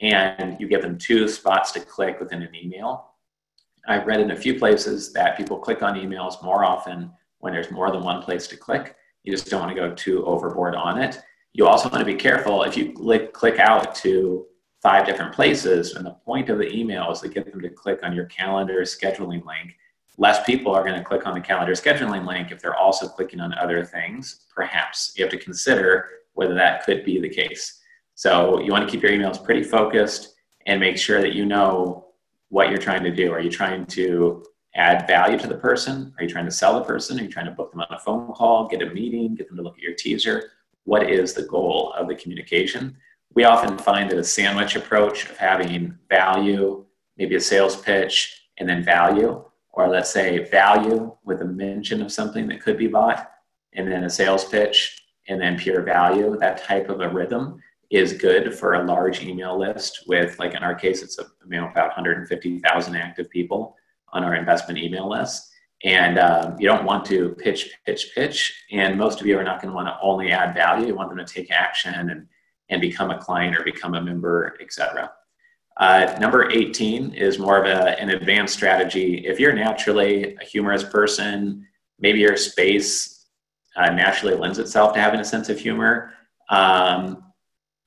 And 0.00 0.56
you 0.60 0.68
give 0.68 0.82
them 0.82 0.98
two 0.98 1.28
spots 1.28 1.72
to 1.72 1.80
click 1.80 2.20
within 2.20 2.42
an 2.42 2.54
email 2.54 3.14
I've 3.86 4.06
read 4.06 4.20
in 4.20 4.30
a 4.30 4.36
few 4.36 4.58
places 4.58 5.12
that 5.12 5.36
people 5.36 5.58
click 5.58 5.82
on 5.82 5.94
emails 5.94 6.42
more 6.42 6.64
often 6.64 7.10
when 7.38 7.52
there's 7.52 7.70
more 7.70 7.90
than 7.90 8.02
one 8.02 8.22
place 8.22 8.46
to 8.48 8.56
click. 8.56 8.96
You 9.24 9.32
just 9.32 9.48
don't 9.50 9.60
want 9.60 9.74
to 9.74 9.80
go 9.80 9.94
too 9.94 10.24
overboard 10.24 10.74
on 10.74 11.00
it. 11.00 11.20
You 11.56 11.68
also 11.68 11.88
want 11.88 12.00
to 12.00 12.04
be 12.04 12.16
careful 12.16 12.64
if 12.64 12.76
you 12.76 12.92
click, 12.92 13.32
click 13.32 13.60
out 13.60 13.94
to 13.96 14.44
five 14.82 15.06
different 15.06 15.32
places, 15.32 15.94
and 15.94 16.04
the 16.04 16.10
point 16.10 16.50
of 16.50 16.58
the 16.58 16.68
email 16.68 17.12
is 17.12 17.20
to 17.20 17.28
get 17.28 17.50
them 17.50 17.60
to 17.60 17.70
click 17.70 18.00
on 18.02 18.12
your 18.12 18.26
calendar 18.26 18.82
scheduling 18.82 19.44
link. 19.46 19.76
Less 20.18 20.44
people 20.44 20.74
are 20.74 20.82
going 20.82 20.98
to 20.98 21.04
click 21.04 21.28
on 21.28 21.34
the 21.34 21.40
calendar 21.40 21.74
scheduling 21.74 22.26
link 22.26 22.50
if 22.50 22.60
they're 22.60 22.76
also 22.76 23.06
clicking 23.06 23.38
on 23.38 23.54
other 23.54 23.84
things. 23.84 24.46
Perhaps 24.52 25.14
you 25.16 25.24
have 25.24 25.30
to 25.30 25.38
consider 25.38 26.08
whether 26.32 26.54
that 26.54 26.84
could 26.84 27.04
be 27.04 27.20
the 27.20 27.28
case. 27.28 27.80
So 28.16 28.60
you 28.60 28.72
want 28.72 28.84
to 28.84 28.90
keep 28.90 29.02
your 29.02 29.12
emails 29.12 29.42
pretty 29.42 29.62
focused 29.62 30.34
and 30.66 30.80
make 30.80 30.98
sure 30.98 31.20
that 31.20 31.34
you 31.34 31.46
know 31.46 32.08
what 32.48 32.68
you're 32.68 32.78
trying 32.78 33.04
to 33.04 33.14
do. 33.14 33.32
Are 33.32 33.40
you 33.40 33.50
trying 33.50 33.86
to 33.86 34.44
add 34.74 35.06
value 35.06 35.38
to 35.38 35.46
the 35.46 35.56
person? 35.56 36.12
Are 36.18 36.24
you 36.24 36.30
trying 36.30 36.46
to 36.46 36.50
sell 36.50 36.74
the 36.74 36.84
person? 36.84 37.18
Are 37.20 37.22
you 37.22 37.28
trying 37.28 37.46
to 37.46 37.52
book 37.52 37.70
them 37.70 37.80
on 37.80 37.86
a 37.90 37.98
phone 38.00 38.32
call, 38.32 38.66
get 38.66 38.82
a 38.82 38.86
meeting, 38.86 39.36
get 39.36 39.46
them 39.46 39.56
to 39.56 39.62
look 39.62 39.76
at 39.76 39.82
your 39.82 39.94
teaser? 39.94 40.50
What 40.84 41.10
is 41.10 41.32
the 41.32 41.44
goal 41.44 41.92
of 41.96 42.08
the 42.08 42.14
communication? 42.14 42.96
We 43.34 43.44
often 43.44 43.76
find 43.78 44.10
that 44.10 44.18
a 44.18 44.24
sandwich 44.24 44.76
approach 44.76 45.28
of 45.28 45.36
having 45.36 45.98
value, 46.08 46.84
maybe 47.16 47.34
a 47.34 47.40
sales 47.40 47.76
pitch, 47.76 48.48
and 48.58 48.68
then 48.68 48.84
value, 48.84 49.44
or 49.72 49.88
let's 49.88 50.12
say 50.12 50.48
value 50.50 51.16
with 51.24 51.40
a 51.40 51.46
mention 51.46 52.00
of 52.00 52.12
something 52.12 52.46
that 52.48 52.62
could 52.62 52.78
be 52.78 52.86
bought, 52.86 53.32
and 53.72 53.90
then 53.90 54.04
a 54.04 54.10
sales 54.10 54.44
pitch, 54.44 55.02
and 55.28 55.40
then 55.40 55.58
pure 55.58 55.82
value, 55.82 56.36
that 56.38 56.62
type 56.62 56.88
of 56.88 57.00
a 57.00 57.08
rhythm 57.08 57.60
is 57.90 58.12
good 58.12 58.54
for 58.54 58.74
a 58.74 58.84
large 58.84 59.22
email 59.22 59.58
list 59.58 60.04
with 60.06 60.38
like 60.38 60.54
in 60.54 60.62
our 60.62 60.74
case 60.74 61.02
it's 61.02 61.18
a, 61.18 61.22
you 61.48 61.60
know, 61.60 61.68
about 61.68 61.96
150000 61.96 62.96
active 62.96 63.30
people 63.30 63.76
on 64.12 64.24
our 64.24 64.34
investment 64.34 64.78
email 64.78 65.08
list 65.08 65.50
and 65.84 66.18
um, 66.18 66.56
you 66.58 66.66
don't 66.66 66.84
want 66.84 67.04
to 67.04 67.30
pitch 67.38 67.70
pitch 67.86 68.12
pitch 68.14 68.64
and 68.72 68.98
most 68.98 69.20
of 69.20 69.26
you 69.26 69.38
are 69.38 69.44
not 69.44 69.60
going 69.60 69.70
to 69.70 69.74
want 69.74 69.86
to 69.86 69.96
only 70.02 70.32
add 70.32 70.54
value 70.54 70.86
you 70.86 70.94
want 70.94 71.08
them 71.08 71.18
to 71.18 71.32
take 71.32 71.50
action 71.50 71.94
and, 71.94 72.26
and 72.70 72.80
become 72.80 73.10
a 73.10 73.18
client 73.18 73.56
or 73.56 73.62
become 73.62 73.94
a 73.94 74.00
member 74.00 74.56
etc 74.60 75.12
Uh, 75.76 76.16
number 76.20 76.50
18 76.50 77.14
is 77.14 77.38
more 77.38 77.58
of 77.62 77.66
a, 77.66 78.00
an 78.00 78.10
advanced 78.10 78.54
strategy. 78.54 79.26
If 79.26 79.40
you're 79.40 79.52
naturally 79.52 80.36
a 80.36 80.44
humorous 80.44 80.84
person, 80.84 81.66
maybe 81.98 82.20
your 82.20 82.36
space 82.36 83.26
uh, 83.76 83.90
naturally 83.90 84.36
lends 84.36 84.58
itself 84.58 84.94
to 84.94 85.00
having 85.00 85.20
a 85.20 85.24
sense 85.24 85.48
of 85.48 85.58
humor, 85.58 86.12
um, 86.48 87.24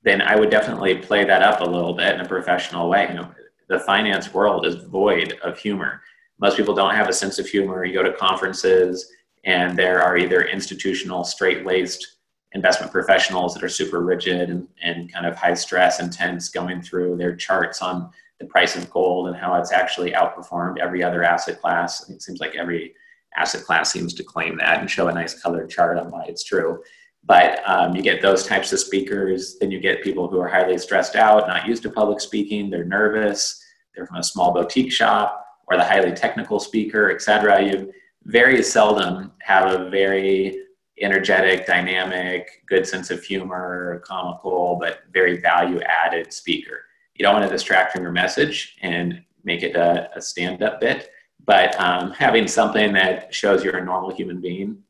then 0.02 0.20
I 0.20 0.36
would 0.36 0.50
definitely 0.50 0.96
play 0.96 1.24
that 1.24 1.42
up 1.42 1.60
a 1.60 1.64
little 1.64 1.94
bit 1.94 2.14
in 2.14 2.20
a 2.20 2.28
professional 2.28 2.88
way. 2.88 3.06
You 3.08 3.14
know, 3.14 3.30
the 3.68 3.80
finance 3.80 4.34
world 4.34 4.66
is 4.66 4.76
void 4.84 5.38
of 5.42 5.58
humor. 5.58 6.02
Most 6.40 6.56
people 6.56 6.74
don't 6.74 6.94
have 6.94 7.08
a 7.08 7.12
sense 7.12 7.38
of 7.38 7.46
humor. 7.46 7.84
You 7.84 7.94
go 7.94 8.02
to 8.02 8.12
conferences, 8.12 9.10
and 9.44 9.76
there 9.76 10.02
are 10.02 10.16
either 10.16 10.42
institutional, 10.42 11.24
straight 11.24 11.64
laced 11.66 12.18
investment 12.52 12.90
professionals 12.90 13.54
that 13.54 13.62
are 13.62 13.68
super 13.68 14.00
rigid 14.00 14.48
and, 14.48 14.66
and 14.82 15.12
kind 15.12 15.26
of 15.26 15.36
high 15.36 15.54
stress, 15.54 16.00
intense, 16.00 16.48
going 16.48 16.80
through 16.80 17.16
their 17.16 17.36
charts 17.36 17.82
on 17.82 18.10
the 18.40 18.46
price 18.46 18.76
of 18.76 18.88
gold 18.90 19.28
and 19.28 19.36
how 19.36 19.54
it's 19.54 19.72
actually 19.72 20.12
outperformed 20.12 20.78
every 20.78 21.02
other 21.02 21.22
asset 21.24 21.60
class. 21.60 22.08
It 22.08 22.22
seems 22.22 22.40
like 22.40 22.54
every 22.54 22.94
asset 23.36 23.64
class 23.64 23.92
seems 23.92 24.14
to 24.14 24.24
claim 24.24 24.56
that 24.58 24.80
and 24.80 24.90
show 24.90 25.08
a 25.08 25.12
nice 25.12 25.40
colored 25.40 25.68
chart 25.68 25.98
on 25.98 26.10
why 26.10 26.24
it's 26.24 26.44
true. 26.44 26.82
But 27.24 27.60
um, 27.68 27.94
you 27.94 28.02
get 28.02 28.22
those 28.22 28.46
types 28.46 28.72
of 28.72 28.78
speakers, 28.78 29.56
then 29.60 29.70
you 29.70 29.80
get 29.80 30.02
people 30.02 30.28
who 30.28 30.40
are 30.40 30.48
highly 30.48 30.78
stressed 30.78 31.16
out, 31.16 31.48
not 31.48 31.66
used 31.66 31.82
to 31.82 31.90
public 31.90 32.20
speaking, 32.20 32.70
they're 32.70 32.84
nervous, 32.84 33.62
they're 33.94 34.06
from 34.06 34.16
a 34.16 34.24
small 34.24 34.52
boutique 34.52 34.92
shop, 34.92 35.44
or 35.70 35.76
the 35.76 35.84
highly 35.84 36.12
technical 36.12 36.58
speaker, 36.58 37.10
etc. 37.10 37.62
You 37.62 37.92
very 38.24 38.62
seldom 38.62 39.32
have 39.40 39.72
a 39.72 39.90
very 39.90 40.62
energetic, 41.00 41.66
dynamic, 41.66 42.64
good 42.66 42.86
sense 42.86 43.10
of 43.10 43.22
humor, 43.22 44.02
comical, 44.04 44.76
but 44.80 45.00
very 45.12 45.40
value 45.40 45.80
added 45.82 46.32
speaker. 46.32 46.80
You 47.14 47.24
don't 47.24 47.34
want 47.34 47.46
to 47.46 47.52
distract 47.52 47.92
from 47.92 48.02
your 48.02 48.12
message 48.12 48.76
and 48.82 49.22
make 49.44 49.62
it 49.62 49.76
a, 49.76 50.10
a 50.16 50.20
stand 50.20 50.62
up 50.62 50.80
bit, 50.80 51.10
but 51.44 51.78
um, 51.80 52.10
having 52.12 52.46
something 52.46 52.92
that 52.92 53.34
shows 53.34 53.64
you're 53.64 53.78
a 53.78 53.84
normal 53.84 54.14
human 54.14 54.40
being 54.40 54.82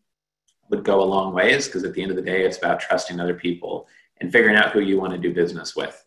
would 0.70 0.84
go 0.84 1.02
a 1.02 1.04
long 1.04 1.32
ways 1.32 1.66
because 1.66 1.84
at 1.84 1.94
the 1.94 2.02
end 2.02 2.10
of 2.10 2.16
the 2.16 2.22
day, 2.22 2.44
it's 2.44 2.58
about 2.58 2.80
trusting 2.80 3.20
other 3.20 3.34
people 3.34 3.86
and 4.20 4.32
figuring 4.32 4.56
out 4.56 4.72
who 4.72 4.80
you 4.80 4.98
want 4.98 5.12
to 5.12 5.18
do 5.18 5.32
business 5.32 5.76
with. 5.76 6.04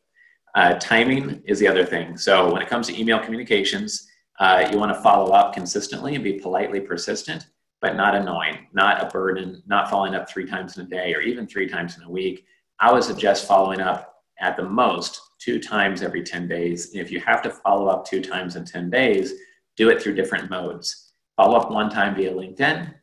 Uh, 0.54 0.74
timing 0.76 1.42
is 1.46 1.60
the 1.60 1.68
other 1.68 1.86
thing. 1.86 2.18
So 2.18 2.52
when 2.52 2.62
it 2.62 2.68
comes 2.68 2.88
to 2.88 3.00
email 3.00 3.20
communications, 3.20 4.11
uh, 4.42 4.68
you 4.72 4.78
want 4.78 4.94
to 4.94 5.02
follow 5.02 5.32
up 5.32 5.54
consistently 5.54 6.16
and 6.16 6.24
be 6.24 6.34
politely 6.34 6.82
persistent 6.82 7.46
but 7.82 7.96
not 7.96 8.16
annoying, 8.16 8.68
not 8.74 9.04
a 9.04 9.10
burden, 9.10 9.62
not 9.66 9.90
following 9.90 10.14
up 10.14 10.30
three 10.30 10.46
times 10.46 10.78
in 10.78 10.86
a 10.86 10.90
day 10.90 11.14
or 11.16 11.22
even 11.22 11.48
three 11.48 11.68
times 11.68 11.98
in 11.98 12.04
a 12.04 12.10
week. 12.10 12.46
I 12.80 12.94
would 12.94 13.04
suggest 13.04 13.48
following 13.48 13.82
up 13.82 14.24
at 14.40 14.56
the 14.56 14.64
most 14.64 15.20
two 15.40 15.60
times 15.60 16.04
every 16.04 16.24
10 16.24 16.48
days. 16.48 16.92
And 16.92 17.02
if 17.02 17.12
you 17.12 17.20
have 17.22 17.42
to 17.42 17.50
follow 17.50 17.88
up 17.88 18.06
two 18.06 18.22
times 18.22 18.56
in 18.56 18.66
10 18.66 18.92
days, 18.92 19.34
do 19.78 19.90
it 19.90 20.02
through 20.02 20.14
different 20.14 20.50
modes. 20.50 21.14
Follow 21.36 21.58
up 21.58 21.72
one 21.72 21.90
time 21.90 22.16
via 22.16 22.32
LinkedIn, 22.32 22.94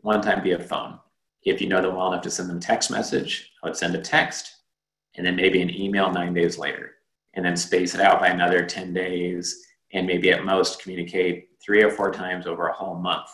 one 0.00 0.22
time 0.22 0.42
via 0.42 0.58
phone. 0.58 0.98
If 1.44 1.60
you 1.60 1.68
know 1.68 1.82
them 1.82 1.96
well 1.96 2.12
enough 2.12 2.22
to 2.22 2.30
send 2.30 2.48
them 2.48 2.60
text 2.60 2.90
message, 2.90 3.50
I 3.62 3.66
would 3.66 3.76
send 3.76 3.94
a 3.94 4.00
text 4.00 4.50
and 5.16 5.26
then 5.26 5.36
maybe 5.36 5.60
an 5.60 5.68
email 5.68 6.10
nine 6.10 6.32
days 6.32 6.56
later, 6.56 6.92
and 7.34 7.44
then 7.44 7.54
space 7.54 7.94
it 7.94 8.00
out 8.00 8.18
by 8.18 8.28
another 8.28 8.64
10 8.64 8.94
days, 8.94 9.62
and 9.92 10.06
maybe 10.06 10.30
at 10.30 10.44
most 10.44 10.82
communicate 10.82 11.48
three 11.64 11.82
or 11.82 11.90
four 11.90 12.10
times 12.10 12.46
over 12.46 12.68
a 12.68 12.72
whole 12.72 12.96
month 12.96 13.28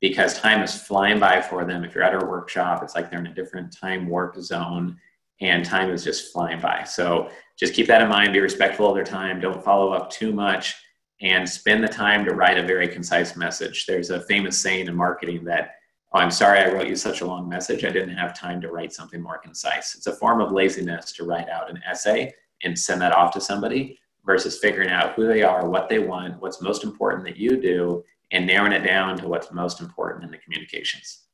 because 0.00 0.38
time 0.38 0.62
is 0.62 0.74
flying 0.74 1.18
by 1.18 1.40
for 1.40 1.64
them. 1.64 1.84
If 1.84 1.94
you're 1.94 2.04
at 2.04 2.14
our 2.14 2.28
workshop, 2.28 2.82
it's 2.82 2.94
like 2.94 3.10
they're 3.10 3.20
in 3.20 3.26
a 3.26 3.34
different 3.34 3.74
time 3.74 4.06
warp 4.06 4.36
zone 4.36 4.98
and 5.40 5.64
time 5.64 5.90
is 5.90 6.04
just 6.04 6.32
flying 6.32 6.60
by. 6.60 6.84
So 6.84 7.30
just 7.58 7.74
keep 7.74 7.86
that 7.86 8.02
in 8.02 8.08
mind, 8.08 8.32
be 8.32 8.40
respectful 8.40 8.88
of 8.88 8.94
their 8.94 9.04
time, 9.04 9.40
don't 9.40 9.64
follow 9.64 9.92
up 9.92 10.10
too 10.10 10.32
much, 10.32 10.74
and 11.20 11.48
spend 11.48 11.82
the 11.82 11.88
time 11.88 12.24
to 12.24 12.34
write 12.34 12.58
a 12.58 12.66
very 12.66 12.88
concise 12.88 13.36
message. 13.36 13.86
There's 13.86 14.10
a 14.10 14.20
famous 14.22 14.58
saying 14.58 14.86
in 14.86 14.94
marketing 14.94 15.44
that, 15.44 15.76
oh, 16.12 16.18
I'm 16.18 16.30
sorry 16.30 16.60
I 16.60 16.70
wrote 16.70 16.88
you 16.88 16.96
such 16.96 17.20
a 17.20 17.26
long 17.26 17.48
message. 17.48 17.84
I 17.84 17.90
didn't 17.90 18.16
have 18.16 18.38
time 18.38 18.60
to 18.60 18.70
write 18.70 18.92
something 18.92 19.22
more 19.22 19.38
concise. 19.38 19.94
It's 19.94 20.06
a 20.06 20.12
form 20.12 20.40
of 20.40 20.52
laziness 20.52 21.12
to 21.12 21.24
write 21.24 21.48
out 21.48 21.70
an 21.70 21.80
essay 21.88 22.32
and 22.62 22.78
send 22.78 23.00
that 23.00 23.12
off 23.12 23.32
to 23.34 23.40
somebody 23.40 23.98
versus 24.24 24.58
figuring 24.58 24.90
out 24.90 25.14
who 25.14 25.26
they 25.26 25.42
are, 25.42 25.68
what 25.68 25.88
they 25.88 25.98
want, 25.98 26.40
what's 26.40 26.62
most 26.62 26.84
important 26.84 27.24
that 27.24 27.36
you 27.36 27.56
do, 27.60 28.02
and 28.30 28.46
narrowing 28.46 28.72
it 28.72 28.84
down 28.84 29.16
to 29.18 29.28
what's 29.28 29.52
most 29.52 29.80
important 29.80 30.24
in 30.24 30.30
the 30.30 30.38
communications. 30.38 31.24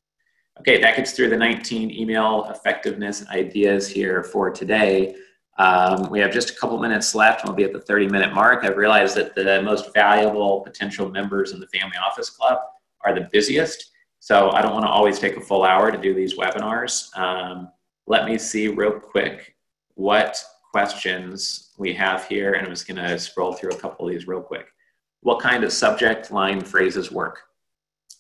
Okay, 0.59 0.81
that 0.81 0.97
gets 0.97 1.13
through 1.13 1.31
the 1.31 1.37
19 1.37 1.91
email 1.91 2.47
effectiveness 2.51 3.27
ideas 3.29 3.89
here 3.89 4.23
for 4.23 4.51
today. 4.51 5.15
Um, 5.59 6.11
we 6.11 6.21
have 6.21 6.33
just 6.33 6.51
a 6.51 6.55
couple 6.55 6.79
minutes 6.79 7.15
left 7.15 7.41
and 7.41 7.49
we'll 7.49 7.57
be 7.57 7.65
at 7.65 7.73
the 7.73 7.81
30 7.81 8.09
minute 8.09 8.35
mark. 8.35 8.65
I've 8.65 8.77
realized 8.77 9.17
that 9.17 9.35
the 9.35 9.63
most 9.63 9.93
valuable 9.95 10.61
potential 10.61 11.11
members 11.11 11.53
in 11.53 11.61
the 11.61 11.67
Family 11.69 11.97
Office 12.05 12.31
Club 12.31 12.59
are 13.03 13.15
the 13.15 13.29
busiest. 13.33 13.91
So 14.21 14.51
I 14.51 14.61
don't 14.61 14.73
want 14.73 14.85
to 14.85 14.91
always 14.91 15.19
take 15.19 15.37
a 15.37 15.41
full 15.41 15.65
hour 15.65 15.91
to 15.91 15.99
do 15.99 16.15
these 16.15 16.37
webinars. 16.37 17.17
Um, 17.17 17.71
let 18.07 18.27
me 18.27 18.37
see 18.37 18.69
real 18.69 18.93
quick 18.93 19.55
what 19.95 20.43
questions 20.71 21.73
we 21.79 21.93
have 21.95 22.27
here. 22.27 22.55
And 22.55 22.67
I'm 22.67 22.73
just 22.73 22.87
going 22.87 23.05
to 23.05 23.19
scroll 23.19 23.53
through 23.53 23.71
a 23.71 23.79
couple 23.79 24.07
of 24.07 24.13
these 24.13 24.27
real 24.27 24.43
quick 24.43 24.67
what 25.23 25.41
kind 25.41 25.65
of 25.65 25.73
subject 25.73 26.31
line 26.31 26.63
phrases 26.63 27.13
work. 27.13 27.43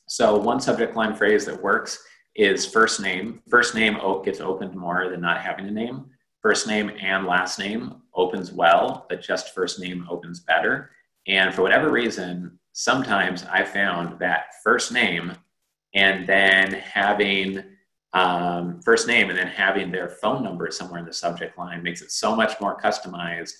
So 0.06 0.36
one 0.36 0.60
subject 0.60 0.96
line 0.96 1.14
phrase 1.14 1.46
that 1.46 1.62
works 1.62 1.98
is 2.34 2.66
first 2.66 3.00
name. 3.00 3.42
First 3.48 3.74
name 3.74 3.96
gets 4.24 4.40
opened 4.40 4.74
more 4.74 5.08
than 5.08 5.20
not 5.20 5.40
having 5.40 5.66
a 5.66 5.70
name. 5.70 6.06
First 6.42 6.66
name 6.66 6.90
and 7.00 7.26
last 7.26 7.58
name 7.58 7.96
opens 8.14 8.52
well, 8.52 9.06
but 9.08 9.22
just 9.22 9.54
first 9.54 9.78
name 9.80 10.06
opens 10.10 10.40
better. 10.40 10.90
And 11.26 11.54
for 11.54 11.62
whatever 11.62 11.90
reason, 11.90 12.58
sometimes 12.72 13.44
I 13.44 13.64
found 13.64 14.18
that 14.20 14.54
first 14.62 14.92
name 14.92 15.32
and 15.94 16.26
then 16.26 16.72
having 16.72 17.62
um, 18.12 18.80
first 18.82 19.06
name 19.06 19.30
and 19.30 19.38
then 19.38 19.46
having 19.46 19.92
their 19.92 20.08
phone 20.08 20.42
number 20.42 20.68
somewhere 20.70 20.98
in 20.98 21.06
the 21.06 21.12
subject 21.12 21.56
line 21.56 21.82
makes 21.82 22.02
it 22.02 22.10
so 22.10 22.34
much 22.34 22.60
more 22.60 22.80
customized 22.80 23.52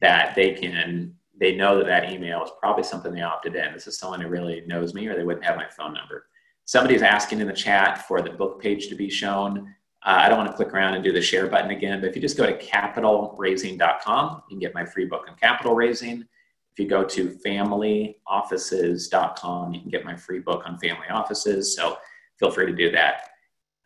that 0.00 0.34
they 0.34 0.52
can 0.52 1.14
they 1.40 1.54
know 1.54 1.78
that 1.78 1.86
that 1.86 2.10
email 2.10 2.42
is 2.42 2.50
probably 2.58 2.82
something 2.82 3.12
they 3.12 3.22
opted 3.22 3.54
in. 3.54 3.72
This 3.72 3.86
is 3.86 3.96
someone 3.96 4.20
who 4.20 4.26
really 4.28 4.64
knows 4.66 4.92
me, 4.92 5.06
or 5.06 5.14
they 5.14 5.22
wouldn't 5.22 5.44
have 5.44 5.56
my 5.56 5.68
phone 5.68 5.94
number. 5.94 6.26
Somebody's 6.64 7.02
asking 7.02 7.38
in 7.40 7.46
the 7.46 7.52
chat 7.52 8.08
for 8.08 8.20
the 8.20 8.30
book 8.30 8.60
page 8.60 8.88
to 8.88 8.96
be 8.96 9.08
shown. 9.08 9.72
Uh, 10.04 10.16
I 10.18 10.28
don't 10.28 10.38
want 10.38 10.50
to 10.50 10.56
click 10.56 10.74
around 10.74 10.94
and 10.94 11.04
do 11.04 11.12
the 11.12 11.22
share 11.22 11.46
button 11.46 11.70
again, 11.70 12.00
but 12.00 12.10
if 12.10 12.16
you 12.16 12.22
just 12.22 12.36
go 12.36 12.44
to 12.44 12.58
capitalraising.com, 12.58 14.42
you 14.48 14.54
can 14.54 14.58
get 14.58 14.74
my 14.74 14.84
free 14.84 15.04
book 15.04 15.26
on 15.28 15.36
capital 15.36 15.74
raising. 15.74 16.24
If 16.72 16.78
you 16.78 16.88
go 16.88 17.04
to 17.04 17.38
familyoffices.com, 17.44 19.74
you 19.74 19.80
can 19.80 19.90
get 19.90 20.04
my 20.04 20.16
free 20.16 20.40
book 20.40 20.64
on 20.66 20.76
family 20.78 21.08
offices. 21.08 21.72
So 21.74 21.98
feel 22.38 22.50
free 22.50 22.66
to 22.66 22.74
do 22.74 22.90
that. 22.92 23.30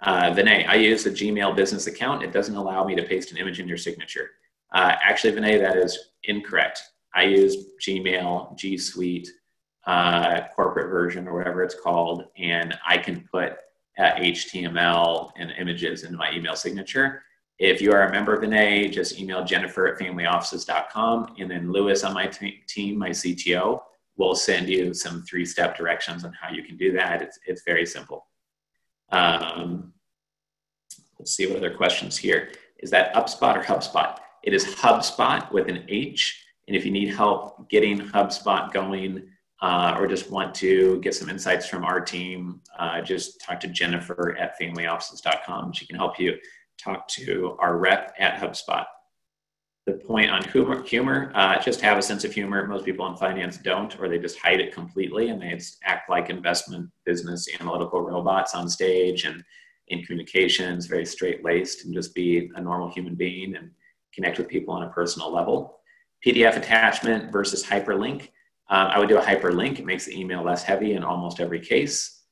Uh, 0.03 0.33
Vinay, 0.33 0.67
I 0.69 0.75
use 0.75 1.07
a 1.07 1.11
Gmail 1.11 1.55
business 1.55 1.87
account. 1.87 2.25
It 2.25 2.33
doesn't 2.33 2.57
allow 2.57 2.85
me 2.85 2.97
to 2.97 3.03
paste 3.03 3.31
an 3.31 3.39
image 3.39 3.61
in 3.61 3.69
your 3.69 3.77
signature. 3.77 4.31
Uh, 4.75 4.97
actually, 5.03 5.33
Vinay, 5.33 5.61
that 5.61 5.77
is 5.77 6.11
incorrect. 6.25 6.83
I 7.15 7.25
use 7.25 7.57
Gmail, 7.81 8.57
G 8.57 8.77
Suite, 8.77 9.29
uh, 9.87 10.43
corporate 10.55 10.91
version 10.91 11.29
or 11.29 11.35
whatever 11.35 11.63
it's 11.63 11.79
called, 11.79 12.25
and 12.37 12.75
I 12.87 12.99
can 12.99 13.29
put 13.31 13.53
uh, 13.99 14.13
HTML 14.13 15.31
and 15.37 15.53
images 15.53 16.05
in 16.05 16.17
my 16.17 16.33
email 16.33 16.57
signature. 16.57 17.23
If 17.59 17.81
you 17.81 17.93
are 17.93 18.09
a 18.09 18.11
member 18.11 18.35
of 18.35 18.49
NA, 18.49 18.89
just 18.89 19.21
email 19.21 19.45
Jennifer 19.45 19.87
at 19.87 20.01
familyoffices.com, 20.01 21.35
and 21.39 21.51
then 21.51 21.71
Lewis 21.71 22.03
on 22.03 22.15
my 22.15 22.27
t- 22.27 22.63
team, 22.67 22.99
my 22.99 23.11
CTO, 23.11 23.81
will 24.17 24.35
send 24.35 24.69
you 24.69 24.95
some 24.95 25.23
three-step 25.23 25.77
directions 25.77 26.25
on 26.25 26.33
how 26.33 26.53
you 26.53 26.63
can 26.63 26.77
do 26.77 26.93
that. 26.93 27.23
It's 27.23 27.39
it's 27.47 27.63
very 27.65 27.87
simple. 27.87 28.27
Um, 29.13 29.93
let's 31.19 31.37
see 31.37 31.47
what 31.47 31.57
other 31.57 31.75
questions 31.75 32.17
here. 32.17 32.51
Is 32.79 32.91
that 32.91 33.15
UpSpot 33.15 33.57
or 33.57 33.63
HubSpot? 33.63 34.19
It 34.43 34.55
is 34.55 34.65
HubSpot 34.75 35.51
with 35.53 35.69
an 35.69 35.85
H 35.89 36.43
and 36.69 36.77
if 36.77 36.85
you 36.85 36.91
need 36.91 37.15
help 37.15 37.69
getting 37.69 37.99
HubSpot 37.99 38.73
going 38.73 39.29
uh, 39.61 39.95
or 39.99 40.07
just 40.07 40.31
want 40.31 40.55
to 40.57 41.01
get 41.01 41.15
some 41.15 41.29
insights 41.29 41.67
from 41.67 41.85
our 41.85 42.01
team, 42.01 42.61
uh, 42.79 43.01
just 43.01 43.41
talk 43.41 43.61
to 43.61 43.69
Jennifer 43.69 44.37
at 44.39 44.59
familyoffices.com. 44.61 45.73
She 45.73 45.87
can 45.87 45.97
help 45.97 46.19
you 46.19 46.37
talk 46.79 47.07
to 47.09 47.57
our 47.61 47.79
rep 47.79 48.15
at 48.19 48.41
HubSpot. 48.41 48.85
The 49.85 49.95
point 49.95 50.31
on 50.31 50.45
humor, 50.45 50.83
humor 50.85 51.33
uh, 51.35 51.61
just 51.61 51.81
have 51.81 51.99
a 51.99 52.03
sense 52.03 52.23
of 52.23 52.33
humor. 52.33 52.67
Most 52.69 52.85
people 52.85 53.07
in 53.09 53.17
finance 53.17 53.57
don't, 53.57 53.99
or 53.99 54.09
they 54.09 54.19
just 54.19 54.39
hide 54.39 54.61
it 54.61 54.73
completely 54.73 55.31
and 55.31 55.43
they 55.43 55.59
act 55.83 56.09
like 56.09 56.31
investment 56.31 56.89
business 57.05 57.49
analytical 57.59 58.01
robots 58.01 58.55
on 58.55 58.69
stage 58.69 59.25
and 59.25 59.43
in 59.89 60.03
communications, 60.05 60.87
very 60.87 61.05
straight 61.05 61.45
laced, 61.45 61.85
and 61.85 61.93
just 61.93 62.15
be 62.15 62.51
a 62.55 62.61
normal 62.61 62.91
human 62.91 63.17
being 63.17 63.57
and 63.57 63.71
connect 64.15 64.39
with 64.39 64.49
people 64.49 64.73
on 64.73 64.85
a 64.85 64.91
personal 64.91 65.33
level. 65.33 65.81
PDF 66.25 66.57
attachment 66.57 67.33
versus 67.33 67.65
hyperlink. 67.65 68.29
Um, 68.71 68.87
I 68.87 69.01
would 69.01 69.09
do 69.09 69.19
a 69.19 69.23
hyperlink. 69.23 69.81
It 69.81 69.85
makes 69.85 70.07
the 70.07 70.19
email 70.19 70.45
less 70.45 70.63
heavy 70.63 70.93
in 70.93 71.03
almost 71.03 71.41
every 71.41 71.61
case. 71.61 72.23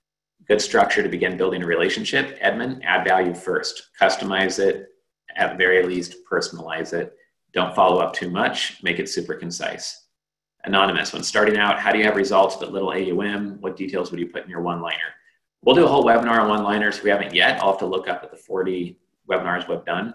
Good 0.46 0.60
structure 0.60 1.02
to 1.02 1.08
begin 1.08 1.36
building 1.36 1.62
a 1.62 1.66
relationship. 1.66 2.38
Edmund, 2.40 2.84
add 2.84 3.04
value 3.04 3.34
first. 3.34 3.90
Customize 4.00 4.58
it, 4.58 4.86
at 5.36 5.58
very 5.58 5.84
least, 5.84 6.16
personalize 6.30 6.92
it. 6.92 7.14
Don't 7.52 7.74
follow 7.74 7.98
up 7.98 8.12
too 8.12 8.30
much. 8.30 8.82
Make 8.82 8.98
it 8.98 9.08
super 9.08 9.34
concise. 9.34 10.06
Anonymous. 10.64 11.12
When 11.12 11.22
starting 11.22 11.56
out, 11.56 11.80
how 11.80 11.90
do 11.90 11.98
you 11.98 12.04
have 12.04 12.16
results 12.16 12.56
but 12.56 12.72
little 12.72 12.90
AUM? 12.90 13.60
What 13.60 13.76
details 13.76 14.10
would 14.10 14.20
you 14.20 14.26
put 14.26 14.44
in 14.44 14.50
your 14.50 14.60
one 14.60 14.80
liner? 14.80 14.98
We'll 15.62 15.74
do 15.74 15.84
a 15.84 15.88
whole 15.88 16.04
webinar 16.04 16.40
on 16.40 16.48
one 16.48 16.62
liners. 16.62 16.98
If 16.98 17.04
we 17.04 17.10
haven't 17.10 17.34
yet. 17.34 17.60
I'll 17.60 17.72
have 17.72 17.78
to 17.80 17.86
look 17.86 18.08
up 18.08 18.22
at 18.22 18.30
the 18.30 18.36
40 18.36 18.98
webinars 19.28 19.68
we've 19.68 19.84
done 19.84 20.14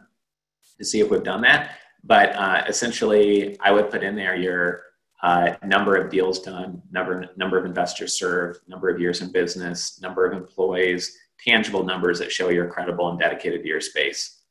to 0.78 0.86
see 0.86 1.00
if 1.00 1.10
we've 1.10 1.24
done 1.24 1.42
that. 1.42 1.78
But 2.04 2.36
uh, 2.36 2.64
essentially, 2.68 3.58
I 3.60 3.72
would 3.72 3.90
put 3.90 4.04
in 4.04 4.16
there 4.16 4.36
your 4.36 4.82
uh, 5.24 5.56
number 5.66 5.96
of 5.96 6.12
deals 6.12 6.40
done, 6.40 6.82
number, 6.92 7.28
number 7.36 7.58
of 7.58 7.66
investors 7.66 8.18
served, 8.18 8.60
number 8.68 8.90
of 8.90 9.00
years 9.00 9.22
in 9.22 9.32
business, 9.32 10.00
number 10.02 10.26
of 10.26 10.38
employees, 10.38 11.18
tangible 11.44 11.84
numbers 11.84 12.20
that 12.20 12.32
show 12.32 12.50
you're 12.50 12.70
credible 12.70 13.10
and 13.10 13.20
dedicated 13.20 13.64
to 13.64 13.68
your 13.68 13.82
space. 13.82 14.44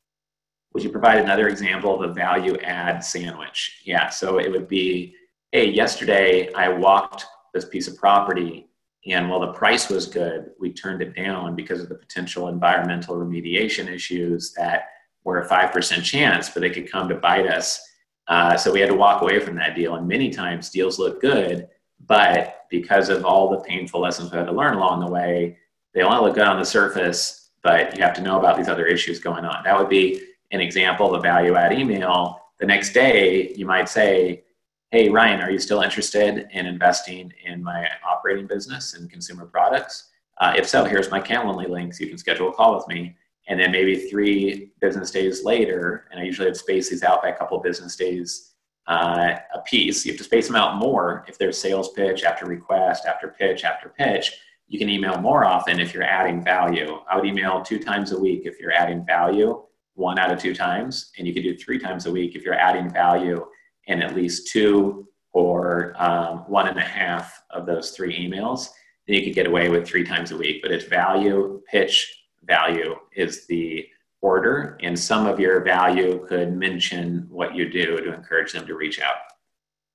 Would 0.74 0.82
you 0.82 0.90
provide 0.90 1.18
another 1.18 1.48
example 1.48 1.94
of 1.94 2.10
a 2.10 2.12
value 2.12 2.56
add 2.58 3.04
sandwich? 3.04 3.80
Yeah, 3.84 4.10
so 4.10 4.38
it 4.38 4.50
would 4.50 4.68
be 4.68 5.14
hey, 5.52 5.70
yesterday 5.70 6.52
I 6.52 6.68
walked 6.68 7.26
this 7.52 7.64
piece 7.64 7.86
of 7.86 7.96
property 7.96 8.68
and 9.06 9.28
while 9.28 9.40
the 9.40 9.52
price 9.52 9.88
was 9.88 10.06
good, 10.06 10.50
we 10.58 10.72
turned 10.72 11.02
it 11.02 11.14
down 11.14 11.54
because 11.54 11.80
of 11.80 11.88
the 11.88 11.94
potential 11.94 12.48
environmental 12.48 13.16
remediation 13.16 13.88
issues 13.88 14.52
that 14.54 14.88
were 15.24 15.40
a 15.40 15.48
5% 15.48 16.02
chance, 16.02 16.48
but 16.48 16.60
they 16.60 16.70
could 16.70 16.90
come 16.90 17.08
to 17.08 17.14
bite 17.14 17.46
us. 17.46 17.80
Uh, 18.28 18.56
so 18.56 18.72
we 18.72 18.80
had 18.80 18.88
to 18.88 18.94
walk 18.94 19.20
away 19.20 19.40
from 19.40 19.56
that 19.56 19.74
deal. 19.74 19.96
And 19.96 20.08
many 20.08 20.30
times 20.30 20.70
deals 20.70 20.98
look 20.98 21.20
good, 21.20 21.68
but 22.06 22.64
because 22.70 23.10
of 23.10 23.24
all 23.24 23.50
the 23.50 23.60
painful 23.60 24.00
lessons 24.00 24.32
we 24.32 24.38
had 24.38 24.46
to 24.46 24.52
learn 24.52 24.74
along 24.74 25.00
the 25.00 25.10
way, 25.10 25.58
they 25.92 26.02
only 26.02 26.26
look 26.26 26.34
good 26.34 26.48
on 26.48 26.58
the 26.58 26.64
surface, 26.64 27.50
but 27.62 27.96
you 27.96 28.02
have 28.02 28.14
to 28.14 28.22
know 28.22 28.38
about 28.38 28.56
these 28.56 28.68
other 28.68 28.86
issues 28.86 29.20
going 29.20 29.44
on. 29.44 29.62
That 29.64 29.78
would 29.78 29.90
be 29.90 30.22
an 30.54 30.60
example 30.60 31.12
of 31.12 31.18
a 31.18 31.22
value 31.22 31.56
add 31.56 31.72
email. 31.72 32.40
The 32.60 32.66
next 32.66 32.92
day, 32.92 33.52
you 33.54 33.66
might 33.66 33.88
say, 33.88 34.44
Hey, 34.90 35.08
Ryan, 35.08 35.40
are 35.40 35.50
you 35.50 35.58
still 35.58 35.80
interested 35.80 36.46
in 36.52 36.66
investing 36.66 37.32
in 37.44 37.62
my 37.62 37.88
operating 38.08 38.46
business 38.46 38.94
and 38.94 39.10
consumer 39.10 39.44
products? 39.44 40.10
Uh, 40.38 40.54
if 40.56 40.68
so, 40.68 40.84
here's 40.84 41.10
my 41.10 41.20
Calendly 41.20 41.68
links. 41.68 41.98
You 41.98 42.06
can 42.06 42.18
schedule 42.18 42.48
a 42.50 42.52
call 42.52 42.76
with 42.76 42.86
me. 42.86 43.16
And 43.48 43.58
then 43.58 43.72
maybe 43.72 44.08
three 44.08 44.70
business 44.80 45.10
days 45.10 45.44
later, 45.44 46.06
and 46.10 46.20
I 46.20 46.22
usually 46.22 46.46
have 46.46 46.56
space 46.56 46.88
these 46.88 47.02
out 47.02 47.22
by 47.22 47.30
a 47.30 47.36
couple 47.36 47.58
business 47.58 47.96
days 47.96 48.52
uh, 48.86 49.34
a 49.54 49.60
piece. 49.66 50.06
You 50.06 50.12
have 50.12 50.18
to 50.18 50.24
space 50.24 50.46
them 50.46 50.56
out 50.56 50.76
more 50.76 51.24
if 51.28 51.38
there's 51.38 51.58
sales 51.58 51.90
pitch 51.92 52.22
after 52.22 52.46
request, 52.46 53.04
after 53.04 53.28
pitch, 53.28 53.64
after 53.64 53.88
pitch. 53.88 54.32
You 54.68 54.78
can 54.78 54.88
email 54.88 55.20
more 55.20 55.44
often 55.44 55.80
if 55.80 55.92
you're 55.92 56.04
adding 56.04 56.42
value. 56.42 57.00
I 57.10 57.16
would 57.16 57.26
email 57.26 57.62
two 57.62 57.78
times 57.78 58.12
a 58.12 58.18
week 58.18 58.42
if 58.44 58.58
you're 58.60 58.72
adding 58.72 59.04
value, 59.04 59.62
one 59.94 60.18
out 60.18 60.32
of 60.32 60.38
two 60.38 60.54
times. 60.54 61.12
And 61.18 61.26
you 61.26 61.34
can 61.34 61.42
do 61.42 61.56
three 61.56 61.78
times 61.78 62.06
a 62.06 62.12
week 62.12 62.34
if 62.34 62.42
you're 62.42 62.54
adding 62.54 62.90
value 62.90 63.46
in 63.86 64.02
at 64.02 64.14
least 64.14 64.48
two 64.48 65.08
or 65.32 65.94
um, 65.98 66.38
one 66.48 66.68
and 66.68 66.78
a 66.78 66.82
half 66.82 67.42
of 67.50 67.66
those 67.66 67.90
three 67.90 68.16
emails. 68.16 68.68
Then 69.06 69.16
you 69.16 69.24
could 69.24 69.34
get 69.34 69.46
away 69.46 69.68
with 69.68 69.86
three 69.86 70.04
times 70.04 70.30
a 70.30 70.36
week. 70.36 70.62
But 70.62 70.70
it's 70.70 70.84
value, 70.84 71.60
pitch, 71.70 72.24
value 72.46 72.94
is 73.14 73.46
the 73.46 73.86
order, 74.24 74.78
and 74.80 74.98
some 74.98 75.26
of 75.26 75.38
your 75.38 75.60
value 75.60 76.24
could 76.26 76.56
mention 76.56 77.26
what 77.28 77.54
you 77.54 77.70
do 77.70 77.98
to 77.98 78.14
encourage 78.14 78.52
them 78.52 78.66
to 78.66 78.74
reach 78.74 78.98
out. 78.98 79.16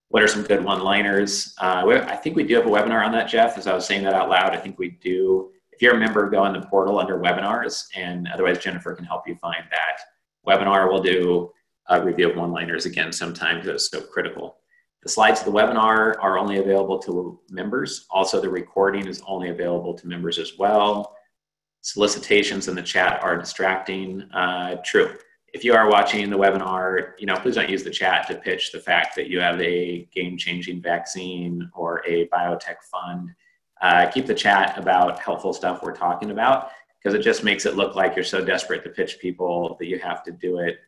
What 0.09 0.21
are 0.21 0.27
some 0.27 0.43
good 0.43 0.63
one 0.63 0.81
liners? 0.81 1.55
Uh, 1.59 1.83
I 2.07 2.15
think 2.15 2.35
we 2.35 2.43
do 2.43 2.55
have 2.55 2.67
a 2.67 2.69
webinar 2.69 3.03
on 3.03 3.11
that, 3.13 3.27
Jeff. 3.27 3.57
As 3.57 3.65
I 3.65 3.73
was 3.73 3.87
saying 3.87 4.03
that 4.03 4.13
out 4.13 4.29
loud, 4.29 4.53
I 4.53 4.57
think 4.57 4.77
we 4.77 4.89
do. 5.01 5.51
If 5.79 5.83
you're 5.83 5.95
a 5.95 5.99
member, 5.99 6.29
go 6.29 6.45
in 6.45 6.53
the 6.53 6.67
portal 6.67 6.99
under 6.99 7.17
webinars, 7.17 7.85
and 7.95 8.27
otherwise, 8.33 8.59
Jennifer 8.59 8.93
can 8.93 9.05
help 9.05 9.25
you 9.25 9.35
find 9.35 9.63
that 9.71 10.01
webinar. 10.45 10.91
We'll 10.91 11.01
do 11.01 11.51
a 11.87 12.03
review 12.03 12.29
of 12.29 12.35
one 12.35 12.51
liners 12.51 12.85
again 12.85 13.13
sometime 13.13 13.57
because 13.57 13.69
it's 13.69 13.89
so 13.89 14.01
critical. 14.01 14.57
The 15.03 15.09
slides 15.09 15.39
of 15.39 15.45
the 15.45 15.53
webinar 15.53 16.15
are 16.21 16.37
only 16.37 16.57
available 16.57 16.99
to 16.99 17.39
members. 17.49 18.05
Also, 18.09 18.41
the 18.41 18.49
recording 18.49 19.07
is 19.07 19.23
only 19.25 19.49
available 19.49 19.93
to 19.93 20.05
members 20.05 20.37
as 20.37 20.57
well 20.59 21.15
solicitations 21.81 22.67
in 22.67 22.75
the 22.75 22.81
chat 22.81 23.21
are 23.23 23.37
distracting. 23.37 24.21
Uh, 24.33 24.77
true. 24.83 25.15
If 25.53 25.63
you 25.63 25.73
are 25.73 25.89
watching 25.89 26.29
the 26.29 26.37
webinar, 26.37 27.13
you 27.17 27.25
know, 27.25 27.35
please 27.35 27.55
don't 27.55 27.69
use 27.69 27.83
the 27.83 27.89
chat 27.89 28.27
to 28.27 28.35
pitch 28.35 28.71
the 28.71 28.79
fact 28.79 29.15
that 29.15 29.29
you 29.29 29.39
have 29.39 29.59
a 29.59 30.07
game-changing 30.13 30.81
vaccine 30.81 31.69
or 31.73 32.03
a 32.05 32.27
biotech 32.27 32.75
fund. 32.91 33.31
Uh, 33.81 34.07
keep 34.07 34.25
the 34.25 34.33
chat 34.33 34.77
about 34.77 35.19
helpful 35.19 35.53
stuff 35.53 35.81
we're 35.81 35.95
talking 35.95 36.31
about 36.31 36.71
because 36.97 37.17
it 37.17 37.23
just 37.23 37.43
makes 37.43 37.65
it 37.65 37.75
look 37.75 37.95
like 37.95 38.15
you're 38.15 38.25
so 38.25 38.43
desperate 38.43 38.83
to 38.83 38.89
pitch 38.89 39.19
people 39.19 39.77
that 39.79 39.87
you 39.87 39.97
have 39.99 40.21
to 40.23 40.31
do 40.31 40.59
it 40.59 40.79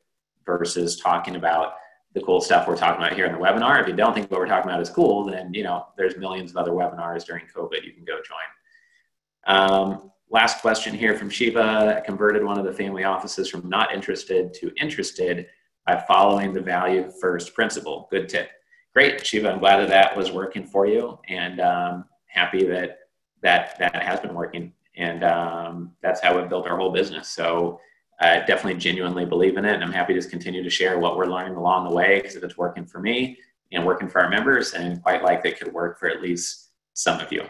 versus 0.46 1.00
talking 1.00 1.36
about 1.36 1.76
the 2.14 2.22
cool 2.22 2.42
stuff 2.42 2.68
we're 2.68 2.76
talking 2.76 3.02
about 3.02 3.14
here 3.14 3.26
in 3.26 3.32
the 3.32 3.38
webinar. 3.38 3.82
If 3.82 3.88
you 3.88 3.96
don't 3.96 4.14
think 4.14 4.30
what 4.30 4.40
we're 4.40 4.48
talking 4.48 4.70
about 4.70 4.82
is 4.82 4.90
cool, 4.90 5.24
then 5.24 5.54
you 5.54 5.64
know 5.64 5.88
there's 5.98 6.18
millions 6.18 6.52
of 6.52 6.58
other 6.58 6.72
webinars 6.72 7.26
during 7.26 7.46
COVID 7.46 7.84
you 7.84 7.94
can 7.94 8.04
go 8.04 8.18
join. 8.18 9.56
Um, 9.56 10.12
Last 10.32 10.62
question 10.62 10.96
here 10.96 11.18
from 11.18 11.30
Shiva. 11.30 11.98
I 11.98 12.00
converted 12.06 12.42
one 12.42 12.58
of 12.58 12.64
the 12.64 12.72
family 12.72 13.04
offices 13.04 13.50
from 13.50 13.68
not 13.68 13.94
interested 13.94 14.54
to 14.54 14.72
interested 14.80 15.48
by 15.86 16.02
following 16.08 16.54
the 16.54 16.62
value 16.62 17.12
first 17.20 17.54
principle. 17.54 18.08
Good 18.10 18.30
tip. 18.30 18.50
Great, 18.94 19.26
Shiva. 19.26 19.52
I'm 19.52 19.60
glad 19.60 19.82
that 19.82 19.90
that 19.90 20.16
was 20.16 20.32
working 20.32 20.66
for 20.66 20.88
you 20.88 21.20
and 21.28 21.60
um, 21.60 22.06
happy 22.32 22.65
that 22.65 23.00
that 23.41 23.78
that 23.80 24.02
has 24.02 24.20
been 24.20 24.34
working. 24.34 24.74
And 24.96 25.24
um, 25.24 25.91
that's 26.02 26.22
how 26.22 26.39
we 26.39 26.48
built 26.48 26.67
our 26.67 26.78
whole 26.78 26.91
business. 26.91 27.28
So 27.28 27.80
I 28.20 28.39
definitely 28.39 28.80
genuinely 28.80 29.26
believe 29.26 29.58
in 29.58 29.65
it. 29.65 29.74
And 29.74 29.84
I'm 29.84 29.91
happy 29.91 30.20
to 30.20 30.30
continue 30.30 30.63
to 30.63 30.70
share 30.70 31.00
what 31.00 31.17
we're 31.17 31.26
learning 31.26 31.56
along 31.56 31.88
the 31.88 31.96
way 31.96 32.20
because 32.20 32.36
if 32.36 32.44
it's 32.44 32.58
working 32.58 32.86
for 32.86 33.00
me 33.00 33.38
and 33.72 33.86
working 33.86 34.08
for 34.08 34.22
our 34.22 34.30
members, 34.30 34.74
and 34.74 35.02
quite 35.02 35.24
likely 35.24 35.52
it 35.52 35.60
could 35.60 35.74
work 35.74 35.98
for 35.98 36.08
at 36.08 36.22
least 36.22 36.72
some 36.94 37.20
of 37.20 37.32
you. 37.32 37.44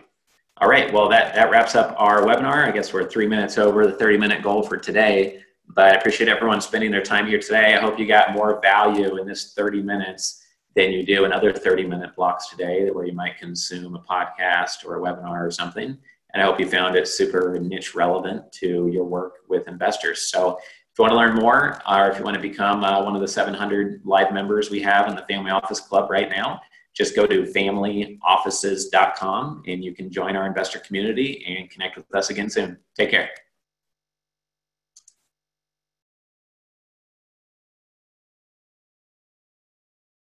All 0.57 0.69
right, 0.69 0.93
well, 0.93 1.09
that, 1.09 1.33
that 1.33 1.49
wraps 1.49 1.75
up 1.75 1.95
our 1.97 2.21
webinar. 2.21 2.67
I 2.67 2.71
guess 2.71 2.93
we're 2.93 3.09
three 3.09 3.25
minutes 3.25 3.57
over 3.57 3.87
the 3.87 3.93
30 3.93 4.17
minute 4.17 4.43
goal 4.43 4.61
for 4.61 4.77
today, 4.77 5.41
but 5.67 5.85
I 5.85 5.97
appreciate 5.97 6.29
everyone 6.29 6.61
spending 6.61 6.91
their 6.91 7.01
time 7.01 7.25
here 7.25 7.39
today. 7.39 7.73
I 7.73 7.81
hope 7.81 7.97
you 7.97 8.05
got 8.05 8.33
more 8.33 8.61
value 8.61 9.17
in 9.17 9.27
this 9.27 9.53
30 9.53 9.81
minutes 9.81 10.41
than 10.75 10.91
you 10.91 11.05
do 11.05 11.25
in 11.25 11.33
other 11.33 11.51
30 11.51 11.85
minute 11.85 12.15
blocks 12.15 12.49
today 12.49 12.89
where 12.89 13.05
you 13.05 13.13
might 13.13 13.37
consume 13.37 13.95
a 13.95 13.99
podcast 13.99 14.85
or 14.85 14.97
a 14.97 15.01
webinar 15.01 15.45
or 15.45 15.51
something. 15.51 15.97
And 16.33 16.41
I 16.41 16.45
hope 16.45 16.59
you 16.59 16.67
found 16.67 16.95
it 16.95 17.07
super 17.07 17.59
niche 17.59 17.93
relevant 17.93 18.51
to 18.53 18.87
your 18.87 19.03
work 19.03 19.33
with 19.49 19.67
investors. 19.67 20.23
So 20.23 20.57
if 20.57 20.97
you 20.97 21.03
want 21.03 21.11
to 21.11 21.17
learn 21.17 21.35
more, 21.35 21.79
or 21.89 22.09
if 22.09 22.17
you 22.17 22.23
want 22.23 22.35
to 22.35 22.41
become 22.41 22.83
uh, 22.83 23.03
one 23.03 23.15
of 23.15 23.21
the 23.21 23.27
700 23.27 24.01
live 24.05 24.33
members 24.33 24.69
we 24.69 24.81
have 24.81 25.07
in 25.07 25.15
the 25.15 25.23
Family 25.23 25.51
Office 25.51 25.79
Club 25.79 26.09
right 26.09 26.29
now, 26.29 26.61
just 26.93 27.15
go 27.15 27.25
to 27.25 27.43
familyoffices.com 27.43 29.63
and 29.67 29.83
you 29.83 29.93
can 29.93 30.11
join 30.11 30.35
our 30.35 30.45
investor 30.45 30.79
community 30.79 31.45
and 31.47 31.69
connect 31.69 31.95
with 31.95 32.13
us 32.13 32.29
again 32.29 32.49
soon. 32.49 32.77
Take 32.97 33.11
care. 33.11 33.29